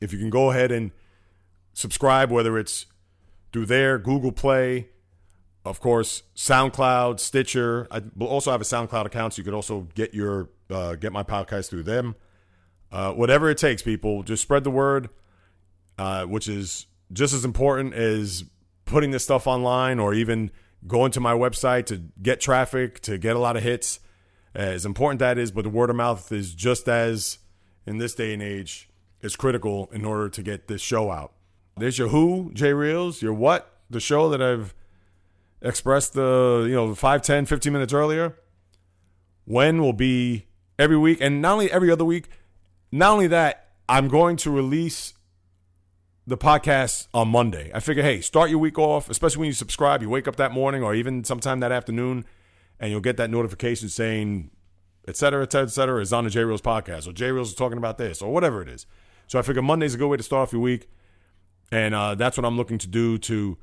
if 0.00 0.12
you 0.12 0.18
can 0.18 0.30
go 0.30 0.50
ahead 0.50 0.70
and 0.70 0.92
subscribe, 1.72 2.30
whether 2.30 2.58
it's 2.58 2.86
through 3.52 3.66
there, 3.66 3.98
Google 3.98 4.32
Play, 4.32 4.88
of 5.64 5.80
course, 5.80 6.22
SoundCloud, 6.34 7.20
Stitcher. 7.20 7.86
I 7.90 8.02
also 8.20 8.50
have 8.50 8.60
a 8.60 8.64
SoundCloud 8.64 9.06
account, 9.06 9.34
so 9.34 9.40
you 9.40 9.44
could 9.44 9.54
also 9.54 9.88
get 9.94 10.14
your 10.14 10.48
uh, 10.70 10.94
get 10.94 11.12
my 11.12 11.22
podcast 11.22 11.68
through 11.68 11.82
them. 11.82 12.14
Uh, 12.92 13.12
whatever 13.12 13.50
it 13.50 13.58
takes, 13.58 13.82
people, 13.82 14.22
just 14.22 14.42
spread 14.42 14.64
the 14.64 14.70
word, 14.70 15.10
uh, 15.98 16.24
which 16.24 16.48
is 16.48 16.86
just 17.12 17.34
as 17.34 17.44
important 17.44 17.94
as 17.94 18.44
putting 18.84 19.10
this 19.10 19.22
stuff 19.22 19.46
online 19.46 19.98
or 19.98 20.14
even 20.14 20.50
going 20.86 21.12
to 21.12 21.20
my 21.20 21.32
website 21.32 21.86
to 21.86 22.02
get 22.22 22.40
traffic, 22.40 23.00
to 23.00 23.18
get 23.18 23.36
a 23.36 23.38
lot 23.38 23.56
of 23.56 23.62
hits. 23.62 24.00
Uh, 24.54 24.58
as 24.58 24.84
important 24.84 25.20
that 25.20 25.38
is, 25.38 25.50
but 25.50 25.62
the 25.62 25.70
word 25.70 25.90
of 25.90 25.96
mouth 25.96 26.32
is 26.32 26.54
just 26.54 26.88
as 26.88 27.38
in 27.86 27.98
this 27.98 28.14
day 28.14 28.32
and 28.32 28.42
age 28.42 28.88
is 29.22 29.36
critical 29.36 29.88
in 29.92 30.04
order 30.04 30.28
to 30.28 30.42
get 30.42 30.66
this 30.66 30.80
show 30.80 31.10
out. 31.10 31.32
There's 31.76 31.98
your 31.98 32.08
who, 32.08 32.50
Jay 32.52 32.72
Reelz, 32.72 33.22
your 33.22 33.32
what, 33.32 33.78
the 33.88 34.00
show 34.00 34.28
that 34.30 34.42
I've 34.42 34.74
expressed 35.62 36.14
the, 36.14 36.66
you 36.68 36.74
know, 36.74 36.94
5, 36.94 37.22
10, 37.22 37.46
15 37.46 37.72
minutes 37.72 37.92
earlier. 37.92 38.36
When 39.44 39.80
will 39.80 39.92
be 39.92 40.46
every 40.78 40.96
week 40.96 41.18
and 41.20 41.40
not 41.40 41.52
only 41.54 41.70
every 41.70 41.90
other 41.90 42.04
week, 42.04 42.28
not 42.90 43.12
only 43.12 43.26
that, 43.28 43.68
I'm 43.88 44.08
going 44.08 44.36
to 44.38 44.50
release 44.50 45.14
the 46.26 46.36
podcast 46.36 47.08
on 47.12 47.28
Monday. 47.28 47.70
I 47.74 47.80
figure, 47.80 48.02
hey, 48.02 48.20
start 48.20 48.50
your 48.50 48.58
week 48.58 48.78
off, 48.78 49.08
especially 49.10 49.40
when 49.40 49.46
you 49.48 49.52
subscribe. 49.52 50.02
You 50.02 50.10
wake 50.10 50.28
up 50.28 50.36
that 50.36 50.52
morning 50.52 50.82
or 50.82 50.94
even 50.94 51.24
sometime 51.24 51.60
that 51.60 51.72
afternoon, 51.72 52.24
and 52.78 52.90
you'll 52.90 53.00
get 53.00 53.16
that 53.16 53.30
notification 53.30 53.88
saying, 53.88 54.50
et 55.08 55.16
cetera, 55.16 55.42
et 55.42 55.52
cetera, 55.52 55.66
et 55.66 55.70
cetera, 55.70 56.00
is 56.00 56.12
on 56.12 56.24
the 56.24 56.30
Jay 56.30 56.42
Reelz 56.42 56.60
podcast, 56.60 57.08
or 57.08 57.12
Jay 57.12 57.30
Reelz 57.30 57.46
is 57.46 57.54
talking 57.54 57.78
about 57.78 57.98
this, 57.98 58.22
or 58.22 58.32
whatever 58.32 58.62
it 58.62 58.68
is. 58.68 58.86
So 59.26 59.38
I 59.38 59.42
figure 59.42 59.62
Monday's 59.62 59.94
a 59.94 59.98
good 59.98 60.08
way 60.08 60.16
to 60.16 60.22
start 60.22 60.48
off 60.48 60.52
your 60.52 60.62
week. 60.62 60.88
And 61.72 61.94
uh, 61.94 62.16
that's 62.16 62.36
what 62.36 62.44
I'm 62.44 62.56
looking 62.56 62.78
to 62.78 62.88
do 62.88 63.16
to 63.18 63.56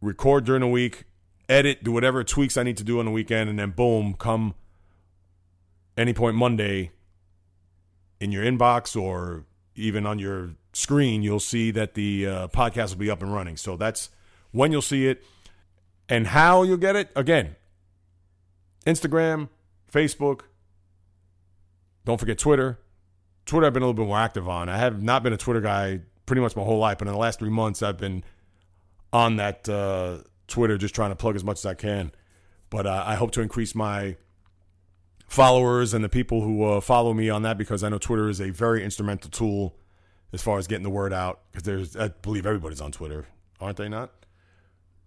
record 0.00 0.44
during 0.44 0.60
the 0.60 0.68
week, 0.68 1.04
edit, 1.48 1.82
do 1.82 1.90
whatever 1.90 2.22
tweaks 2.22 2.56
I 2.56 2.62
need 2.62 2.76
to 2.76 2.84
do 2.84 3.00
on 3.00 3.04
the 3.04 3.10
weekend, 3.10 3.50
and 3.50 3.58
then 3.58 3.70
boom, 3.70 4.14
come 4.14 4.54
any 5.96 6.12
point 6.12 6.36
Monday 6.36 6.92
in 8.20 8.30
your 8.30 8.44
inbox 8.44 9.00
or 9.00 9.44
even 9.74 10.06
on 10.06 10.18
your 10.18 10.54
screen, 10.76 11.22
you'll 11.22 11.40
see 11.40 11.70
that 11.70 11.94
the 11.94 12.26
uh, 12.26 12.48
podcast 12.48 12.90
will 12.90 12.98
be 12.98 13.10
up 13.10 13.22
and 13.22 13.32
running. 13.32 13.56
So 13.56 13.76
that's 13.76 14.10
when 14.52 14.72
you'll 14.72 14.82
see 14.82 15.06
it 15.06 15.24
and 16.06 16.26
how 16.26 16.62
you'll 16.64 16.76
get 16.76 16.96
it. 16.96 17.10
Again, 17.16 17.56
Instagram, 18.84 19.48
Facebook. 19.90 20.42
Don't 22.04 22.20
forget 22.20 22.38
Twitter. 22.38 22.78
Twitter, 23.46 23.66
I've 23.66 23.72
been 23.72 23.82
a 23.82 23.86
little 23.86 24.04
bit 24.04 24.06
more 24.06 24.18
active 24.18 24.48
on. 24.48 24.68
I 24.68 24.76
have 24.76 25.02
not 25.02 25.22
been 25.22 25.32
a 25.32 25.38
Twitter 25.38 25.62
guy 25.62 26.00
pretty 26.26 26.42
much 26.42 26.54
my 26.54 26.62
whole 26.62 26.78
life, 26.78 26.98
but 26.98 27.08
in 27.08 27.14
the 27.14 27.18
last 27.18 27.38
three 27.38 27.50
months, 27.50 27.82
I've 27.82 27.96
been 27.96 28.22
on 29.12 29.36
that 29.36 29.66
uh, 29.68 30.18
Twitter 30.46 30.76
just 30.76 30.94
trying 30.94 31.10
to 31.10 31.16
plug 31.16 31.36
as 31.36 31.44
much 31.44 31.58
as 31.58 31.66
I 31.66 31.74
can. 31.74 32.12
But 32.68 32.86
uh, 32.86 33.02
I 33.06 33.14
hope 33.14 33.30
to 33.32 33.40
increase 33.40 33.74
my 33.74 34.16
followers 35.26 35.94
and 35.94 36.04
the 36.04 36.08
people 36.08 36.42
who 36.42 36.64
uh, 36.64 36.80
follow 36.80 37.14
me 37.14 37.30
on 37.30 37.42
that 37.42 37.56
because 37.56 37.82
I 37.82 37.88
know 37.88 37.98
Twitter 37.98 38.28
is 38.28 38.40
a 38.40 38.50
very 38.50 38.84
instrumental 38.84 39.30
tool 39.30 39.76
as 40.32 40.42
far 40.42 40.58
as 40.58 40.66
getting 40.66 40.84
the 40.84 40.90
word 40.90 41.12
out. 41.12 41.40
Because 41.50 41.64
there's, 41.64 41.96
I 41.96 42.08
believe 42.08 42.46
everybody's 42.46 42.80
on 42.80 42.92
Twitter, 42.92 43.26
aren't 43.60 43.76
they 43.76 43.88
not? 43.88 44.12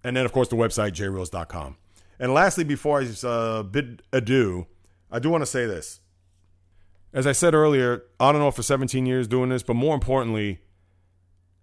And 0.04 0.16
then, 0.16 0.26
of 0.26 0.32
course, 0.32 0.48
the 0.48 0.56
website, 0.56 0.92
jayreelz.com. 0.92 1.78
And 2.20 2.34
lastly, 2.34 2.64
before 2.64 3.02
I 3.02 3.28
uh, 3.28 3.64
bid 3.64 4.04
adieu, 4.12 4.68
I 5.12 5.20
do 5.20 5.30
want 5.30 5.42
to 5.42 5.46
say 5.46 5.66
this. 5.66 6.02
As 7.14 7.26
I 7.26 7.32
said 7.32 7.54
earlier, 7.54 8.04
on 8.20 8.36
and 8.36 8.44
off 8.44 8.56
for 8.56 8.64
17 8.64 9.06
years 9.06 9.28
doing 9.28 9.50
this, 9.50 9.64
but 9.64 9.76
more 9.76 9.96
importantly, 9.96 10.60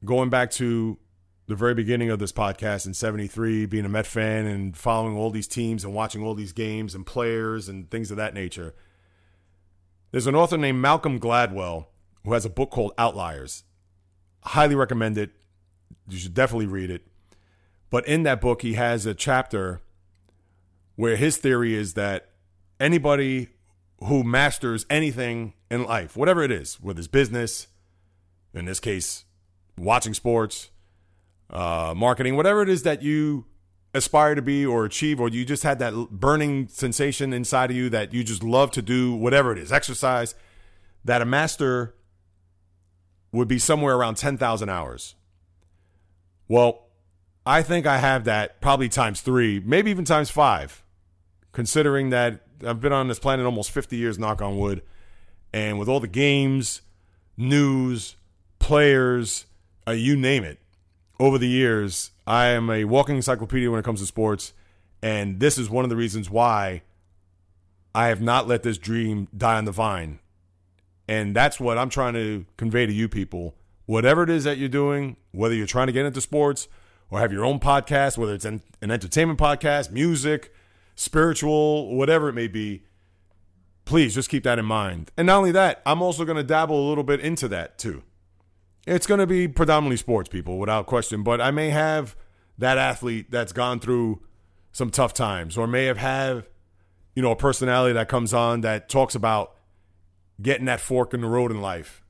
going 0.05 0.29
back 0.29 0.51
to 0.53 0.99
the 1.47 1.55
very 1.55 1.75
beginning 1.75 2.11
of 2.11 2.19
this 2.19 2.33
podcast 2.33 2.87
in 2.87 2.95
73, 2.95 3.67
being 3.67 3.85
a 3.85 3.89
Met 3.89 4.07
fan 4.07 4.47
and 4.47 4.77
following 4.77 5.17
all 5.17 5.31
these 5.31 5.47
teams 5.47 5.85
and 5.85 5.95
watching 5.95 6.23
all 6.23 6.35
these 6.35 6.53
games 6.53 6.95
and 6.95 7.07
players 7.07 7.69
and 7.69 7.89
things 7.91 8.11
of 8.11 8.17
that 8.17 8.35
nature. 8.35 8.75
There's 10.11 10.27
an 10.27 10.35
author 10.35 10.57
named 10.57 10.81
Malcolm 10.81 11.21
Gladwell 11.21 11.87
who 12.27 12.33
has 12.33 12.45
a 12.45 12.51
book 12.51 12.71
called 12.71 12.93
Outliers. 12.99 13.63
Highly 14.43 14.75
recommend 14.75 15.17
it. 15.17 15.31
You 16.09 16.19
should 16.19 16.35
definitely 16.35 16.67
read 16.67 16.91
it. 16.91 17.07
But 17.89 18.07
in 18.09 18.25
that 18.25 18.41
book, 18.41 18.63
he 18.63 18.75
has 18.75 19.07
a 19.07 19.15
chapter 19.15 19.81
where 20.97 21.15
his 21.15 21.37
theory 21.37 21.75
is 21.75 21.95
that 21.95 22.31
anybody 22.81 23.51
who 24.05 24.25
masters 24.25 24.85
anything 24.91 25.55
in 25.71 25.85
life, 25.85 26.17
whatever 26.17 26.43
it 26.43 26.51
is, 26.51 26.81
whether 26.81 26.99
it's 26.99 27.07
business, 27.07 27.69
in 28.53 28.65
this 28.65 28.81
case, 28.81 29.25
watching 29.79 30.13
sports, 30.13 30.71
uh, 31.51 31.95
marketing, 31.97 32.35
whatever 32.35 32.61
it 32.61 32.69
is 32.69 32.83
that 32.83 33.03
you 33.03 33.45
aspire 33.95 34.35
to 34.35 34.43
be 34.43 34.67
or 34.67 34.85
achieve, 34.85 35.21
or 35.21 35.29
you 35.29 35.45
just 35.45 35.63
had 35.63 35.79
that 35.79 35.95
burning 36.11 36.67
sensation 36.67 37.33
inside 37.33 37.71
of 37.71 37.77
you 37.77 37.89
that 37.89 38.13
you 38.13 38.25
just 38.25 38.43
love 38.43 38.73
to 38.73 38.83
do, 38.83 39.15
whatever 39.15 39.53
it 39.53 39.59
is, 39.59 39.71
exercise, 39.71 40.35
that 41.05 41.23
a 41.23 41.25
master 41.25 41.95
would 43.37 43.49
be 43.49 43.59
somewhere 43.59 43.97
around 43.97 44.17
10,000 44.17 44.69
hours. 44.69 45.15
Well, 46.49 46.87
I 47.45 47.63
think 47.63 47.87
I 47.87 47.99
have 47.99 48.25
that 48.25 48.61
probably 48.61 48.89
times 48.89 49.21
three, 49.21 49.63
maybe 49.65 49.91
even 49.91 50.05
times 50.05 50.31
five, 50.31 50.83
considering 51.53 52.11
that 52.11 52.41
I've 52.67 52.81
been 52.81 52.93
on 52.93 53.09
this 53.09 53.19
planet 53.19 53.47
almost 53.47 53.71
50 53.71 53.97
years, 53.97 54.19
knock 54.19 54.43
on 54.43 54.59
wood. 54.59 54.83
And 55.53 55.79
with 55.79 55.89
all 55.89 56.01
the 56.01 56.09
games, 56.09 56.83
news, 57.37 58.17
players, 58.59 59.47
uh, 59.87 59.93
you 59.93 60.17
name 60.17 60.43
it, 60.43 60.59
over 61.21 61.39
the 61.39 61.49
years, 61.49 62.11
I 62.27 62.47
am 62.47 62.69
a 62.69 62.85
walking 62.85 63.17
encyclopedia 63.17 63.71
when 63.71 63.79
it 63.79 63.85
comes 63.85 64.01
to 64.01 64.07
sports. 64.07 64.53
And 65.03 65.41
this 65.41 65.57
is 65.57 65.71
one 65.71 65.85
of 65.85 65.91
the 65.91 65.97
reasons 65.97 66.29
why 66.29 66.83
I 67.95 68.09
have 68.09 68.21
not 68.21 68.49
let 68.49 68.63
this 68.63 68.77
dream 68.77 69.29
die 69.37 69.57
on 69.57 69.65
the 69.65 69.73
vine. 69.73 70.19
And 71.09 71.35
that's 71.35 71.61
what 71.61 71.79
I'm 71.79 71.91
trying 71.91 72.15
to 72.15 72.47
convey 72.57 72.87
to 72.87 72.93
you 72.93 73.09
people. 73.09 73.55
Whatever 73.87 74.23
it 74.25 74.31
is 74.31 74.45
that 74.45 74.59
you're 74.59 74.69
doing, 74.69 75.17
whether 75.33 75.55
you're 75.55 75.67
trying 75.67 75.87
to 75.87 75.93
get 75.93 76.05
into 76.05 76.21
sports 76.21 76.69
or 77.11 77.21
have 77.21 77.33
your 77.33 77.45
own 77.45 77.61
podcast, 77.61 78.19
whether 78.19 78.35
it's 78.35 78.45
an, 78.45 78.63
an 78.83 78.91
entertainment 78.91 79.39
podcast, 79.39 79.93
music, 79.93 80.53
spiritual, 80.97 81.95
whatever 81.95 82.29
it 82.29 82.33
may 82.33 82.49
be, 82.49 82.83
please 83.85 84.15
just 84.15 84.29
keep 84.29 84.43
that 84.43 84.59
in 84.59 84.65
mind. 84.65 85.13
And 85.17 85.27
not 85.27 85.39
only 85.39 85.53
that, 85.53 85.81
I'm 85.87 86.03
also 86.03 86.25
going 86.25 86.37
to 86.37 86.43
dabble 86.43 86.77
a 86.77 86.89
little 86.89 87.05
bit 87.05 87.21
into 87.21 87.47
that 87.49 87.79
too. 87.79 88.03
It's 88.87 89.07
going 89.07 89.21
to 89.21 89.27
be 89.27 89.47
predominantly 89.47 89.97
sports 89.97 90.29
people 90.29 90.59
without 90.59 90.87
question, 90.87 91.23
but 91.23 91.41
I 91.41 91.51
may 91.51 91.71
have 91.71 92.17
that 92.59 92.79
athlete 92.79 93.31
that's 93.31 93.53
gone 93.53 93.79
through 93.79 94.23
some 94.73 94.91
tough 94.91 95.15
times 95.15 95.57
or 95.57 95.67
may 95.67 95.87
have 95.87 95.99
had 95.99 96.45
you 97.15 97.23
know 97.23 97.31
a 97.31 97.37
personality 97.37 97.95
that 97.95 98.09
comes 98.09 98.35
on 98.35 98.61
that 98.61 98.89
talks 98.89 99.15
about 99.15 99.56
getting 100.41 100.67
that 100.67 100.81
fork 100.81 101.15
in 101.15 101.21
the 101.21 101.29
road 101.29 101.51
in 101.51 101.61
life. 101.61 102.03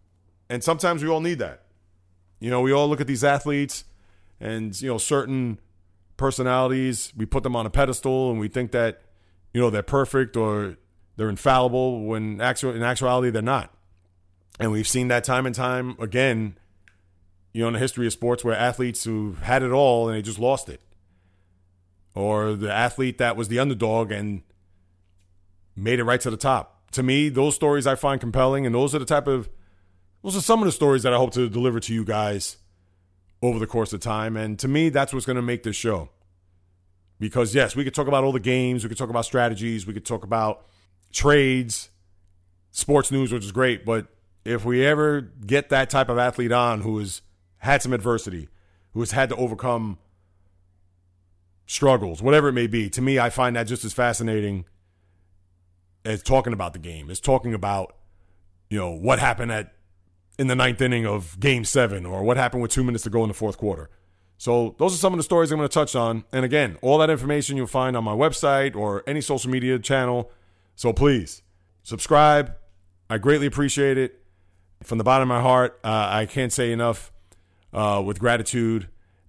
And 0.49 0.63
sometimes 0.63 1.03
we 1.03 1.09
all 1.09 1.21
need 1.21 1.39
that. 1.39 1.63
You 2.41 2.51
know, 2.51 2.61
we 2.61 2.73
all 2.73 2.89
look 2.89 3.01
at 3.01 3.07
these 3.07 3.25
athletes 3.25 3.85
and 4.41 4.81
you 4.81 4.89
know 4.89 4.99
certain 4.99 5.59
personalities, 6.17 7.13
we 7.17 7.27
put 7.27 7.43
them 7.43 7.57
on 7.57 7.67
a 7.67 7.71
pedestal 7.71 8.31
and 8.31 8.41
we 8.41 8.49
think 8.49 8.73
that 8.73 9.03
you 9.53 9.61
know 9.61 9.71
they're 9.71 9.83
perfect 9.83 10.37
or 10.37 10.77
they're 11.17 11.29
infallible 11.29 12.05
when 12.05 12.41
actual 12.41 12.75
in 12.75 12.83
actuality 12.83 13.31
they're 13.31 13.43
not. 13.43 13.73
And 14.59 14.73
we've 14.73 14.89
seen 14.89 15.09
that 15.09 15.25
time 15.25 15.47
and 15.47 15.55
time 15.55 15.97
again, 15.99 16.59
you 17.53 17.63
know, 17.63 17.69
in 17.69 17.75
the 17.75 17.79
history 17.79 18.07
of 18.07 18.13
sports 18.13 18.45
where 18.45 18.55
athletes 18.55 19.05
who 19.05 19.37
had 19.43 19.63
it 19.63 19.71
all 19.71 20.09
and 20.09 20.17
they 20.17 20.23
just 20.23 20.39
lost 20.39 20.69
it. 20.69 20.81
Or 22.15 22.55
the 22.55 22.73
athlete 22.73 23.19
that 23.19 23.37
was 23.37 23.49
the 23.49 23.59
underdog 23.59 24.11
and 24.11 24.43
made 25.75 25.99
it 25.99 26.05
right 26.05 26.21
to 26.23 26.31
the 26.31 26.39
top. 26.39 26.76
To 26.93 27.03
me, 27.03 27.29
those 27.29 27.55
stories 27.55 27.87
I 27.87 27.95
find 27.95 28.21
compelling, 28.21 28.65
and 28.65 28.75
those 28.75 28.95
are 28.95 28.99
the 28.99 29.05
type 29.05 29.27
of 29.27 29.49
those 30.23 30.37
are 30.37 30.41
some 30.41 30.61
of 30.61 30.67
the 30.67 30.73
stories 30.73 31.03
that 31.05 31.13
I 31.13 31.19
hope 31.19 31.33
to 31.35 31.49
deliver 31.49 31.79
to 31.81 31.95
you 31.95 32.05
guys 32.05 32.57
over 33.43 33.59
the 33.59 33.67
course 33.67 33.93
of 33.93 34.01
time. 34.01 34.37
And 34.37 34.59
to 34.59 34.69
me, 34.69 34.89
that's 34.89 35.13
what's 35.13 35.27
going 35.27 35.37
to 35.37 35.43
make 35.43 35.63
this 35.63 35.77
show. 35.77 36.09
Because 37.21 37.55
yes, 37.55 37.77
we 37.77 37.85
could 37.85 37.95
talk 37.95 38.09
about 38.09 38.25
all 38.25 38.33
the 38.33 38.41
games, 38.41 38.83
we 38.83 38.89
could 38.89 38.99
talk 38.99 39.11
about 39.11 39.25
strategies, 39.25 39.87
we 39.87 39.95
could 39.95 40.05
talk 40.05 40.25
about 40.25 40.67
trades, 41.13 41.91
sports 42.71 43.11
news, 43.11 43.33
which 43.33 43.45
is 43.45 43.53
great. 43.53 43.85
But 43.85 44.09
if 44.45 44.65
we 44.65 44.85
ever 44.85 45.21
get 45.21 45.71
that 45.71 45.91
type 45.91 46.09
of 46.09 46.19
athlete 46.19 46.53
on 46.53 46.83
who 46.83 46.99
has 46.99 47.23
had 47.59 47.83
some 47.83 47.93
adversity, 47.93 48.49
who 48.93 49.01
has 49.01 49.13
had 49.13 49.29
to 49.31 49.37
overcome 49.37 49.99
struggles, 51.67 52.21
whatever 52.21 52.49
it 52.49 52.53
may 52.53 52.67
be, 52.67 52.91
to 52.91 53.01
me, 53.01 53.19
I 53.19 53.31
find 53.31 53.57
that 53.57 53.65
just 53.65 53.85
as 53.85 53.93
fascinating 53.93 54.65
as 56.07 56.23
talking 56.23 56.53
about 56.53 56.73
the 56.73 56.79
game, 56.79 57.11
as 57.11 57.21
talking 57.21 57.53
about, 57.53 57.97
you 58.71 58.79
know, 58.79 58.91
what 58.91 59.19
happened 59.19 59.53
at 59.53 59.73
in 60.39 60.47
the 60.47 60.55
ninth 60.55 60.81
inning 60.81 61.07
of 61.07 61.39
game 61.41 61.65
seven 61.65 62.07
or 62.07 62.23
what 62.23 62.37
happened 62.37 62.63
with 62.63 62.71
two 62.71 62.85
minutes 62.85 63.05
to 63.05 63.11
go 63.11 63.23
in 63.23 63.29
the 63.29 63.35
fourth 63.35 63.59
quarter. 63.59 63.91
So 64.39 64.75
those 64.79 64.95
are 64.95 64.99
some 64.99 65.15
of 65.15 65.17
the 65.17 65.23
stories 65.23 65.51
I'm 65.51 65.59
going 65.59 65.69
to 65.69 65.73
touch 65.73 65.97
on. 65.97 66.25
And 66.33 66.45
again, 66.45 66.77
all 66.83 66.99
that 66.99 67.09
information 67.09 67.57
you'll 67.57 67.67
find 67.67 67.97
on 67.97 68.05
my 68.05 68.13
website 68.13 68.77
or 68.77 69.03
any 69.07 69.21
social 69.21 69.51
media 69.51 69.79
channel. 69.79 70.31
So 70.75 70.93
please 70.93 71.43
subscribe. 71.83 72.55
I 73.09 73.19
greatly 73.19 73.47
appreciate 73.47 73.97
it. 73.97 74.21
From 74.83 74.99
the 74.99 75.05
bottom 75.05 75.31
of 75.31 75.35
my 75.35 75.41
heart, 75.41 75.81
uh, 75.83 76.09
I 76.11 76.27
can't 76.27 76.53
say 76.53 76.71
enough 76.71 77.11
uh, 77.73 78.03
with 78.05 78.19
gratitude 78.19 78.89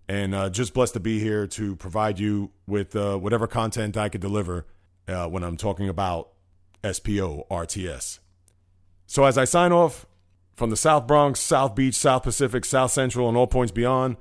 and 0.09 0.35
uh, 0.35 0.49
just 0.49 0.73
blessed 0.73 0.93
to 0.93 0.99
be 0.99 1.19
here 1.19 1.47
to 1.47 1.75
provide 1.77 2.19
you 2.19 2.51
with 2.65 2.95
uh, 2.95 3.17
whatever 3.17 3.47
content 3.47 3.95
I 3.95 4.09
could 4.09 4.21
deliver 4.21 4.65
uh, 5.07 5.27
when 5.27 5.43
I'm 5.43 5.55
talking 5.55 5.87
about 5.87 6.31
SPO 6.83 7.47
RTS. 7.49 8.19
So 9.05 9.23
as 9.23 9.37
I 9.37 9.45
sign 9.45 9.71
off 9.71 10.05
from 10.55 10.69
the 10.69 10.77
South 10.77 11.07
Bronx, 11.07 11.39
South 11.39 11.75
Beach, 11.75 11.95
South 11.95 12.23
Pacific, 12.23 12.65
South 12.65 12.91
Central, 12.91 13.27
and 13.27 13.37
all 13.37 13.47
points 13.47 13.71
beyond, 13.71 14.17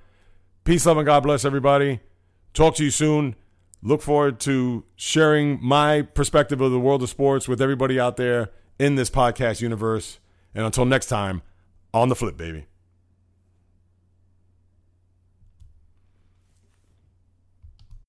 peace, 0.65 0.87
love, 0.87 0.99
and 0.99 1.07
God 1.07 1.23
bless 1.23 1.45
everybody. 1.45 2.01
Talk 2.55 2.75
to 2.77 2.85
you 2.85 2.91
soon. 2.91 3.37
Look 3.83 4.03
forward 4.03 4.41
to 4.41 4.85
sharing 4.97 5.59
my 5.63 6.03
perspective 6.03 6.61
of 6.61 6.73
the 6.73 6.81
world 6.81 7.03
of 7.03 7.09
sports 7.09 7.49
with 7.49 7.61
everybody 7.61 8.01
out 8.01 8.17
there 8.17 8.51
in 8.79 8.95
this 8.95 9.11
podcast 9.11 9.61
universe. 9.61 10.19
And 10.55 10.65
until 10.65 10.85
next 10.85 11.07
time, 11.07 11.43
on 11.93 12.09
the 12.09 12.17
flip, 12.17 12.37
baby. 12.37 12.67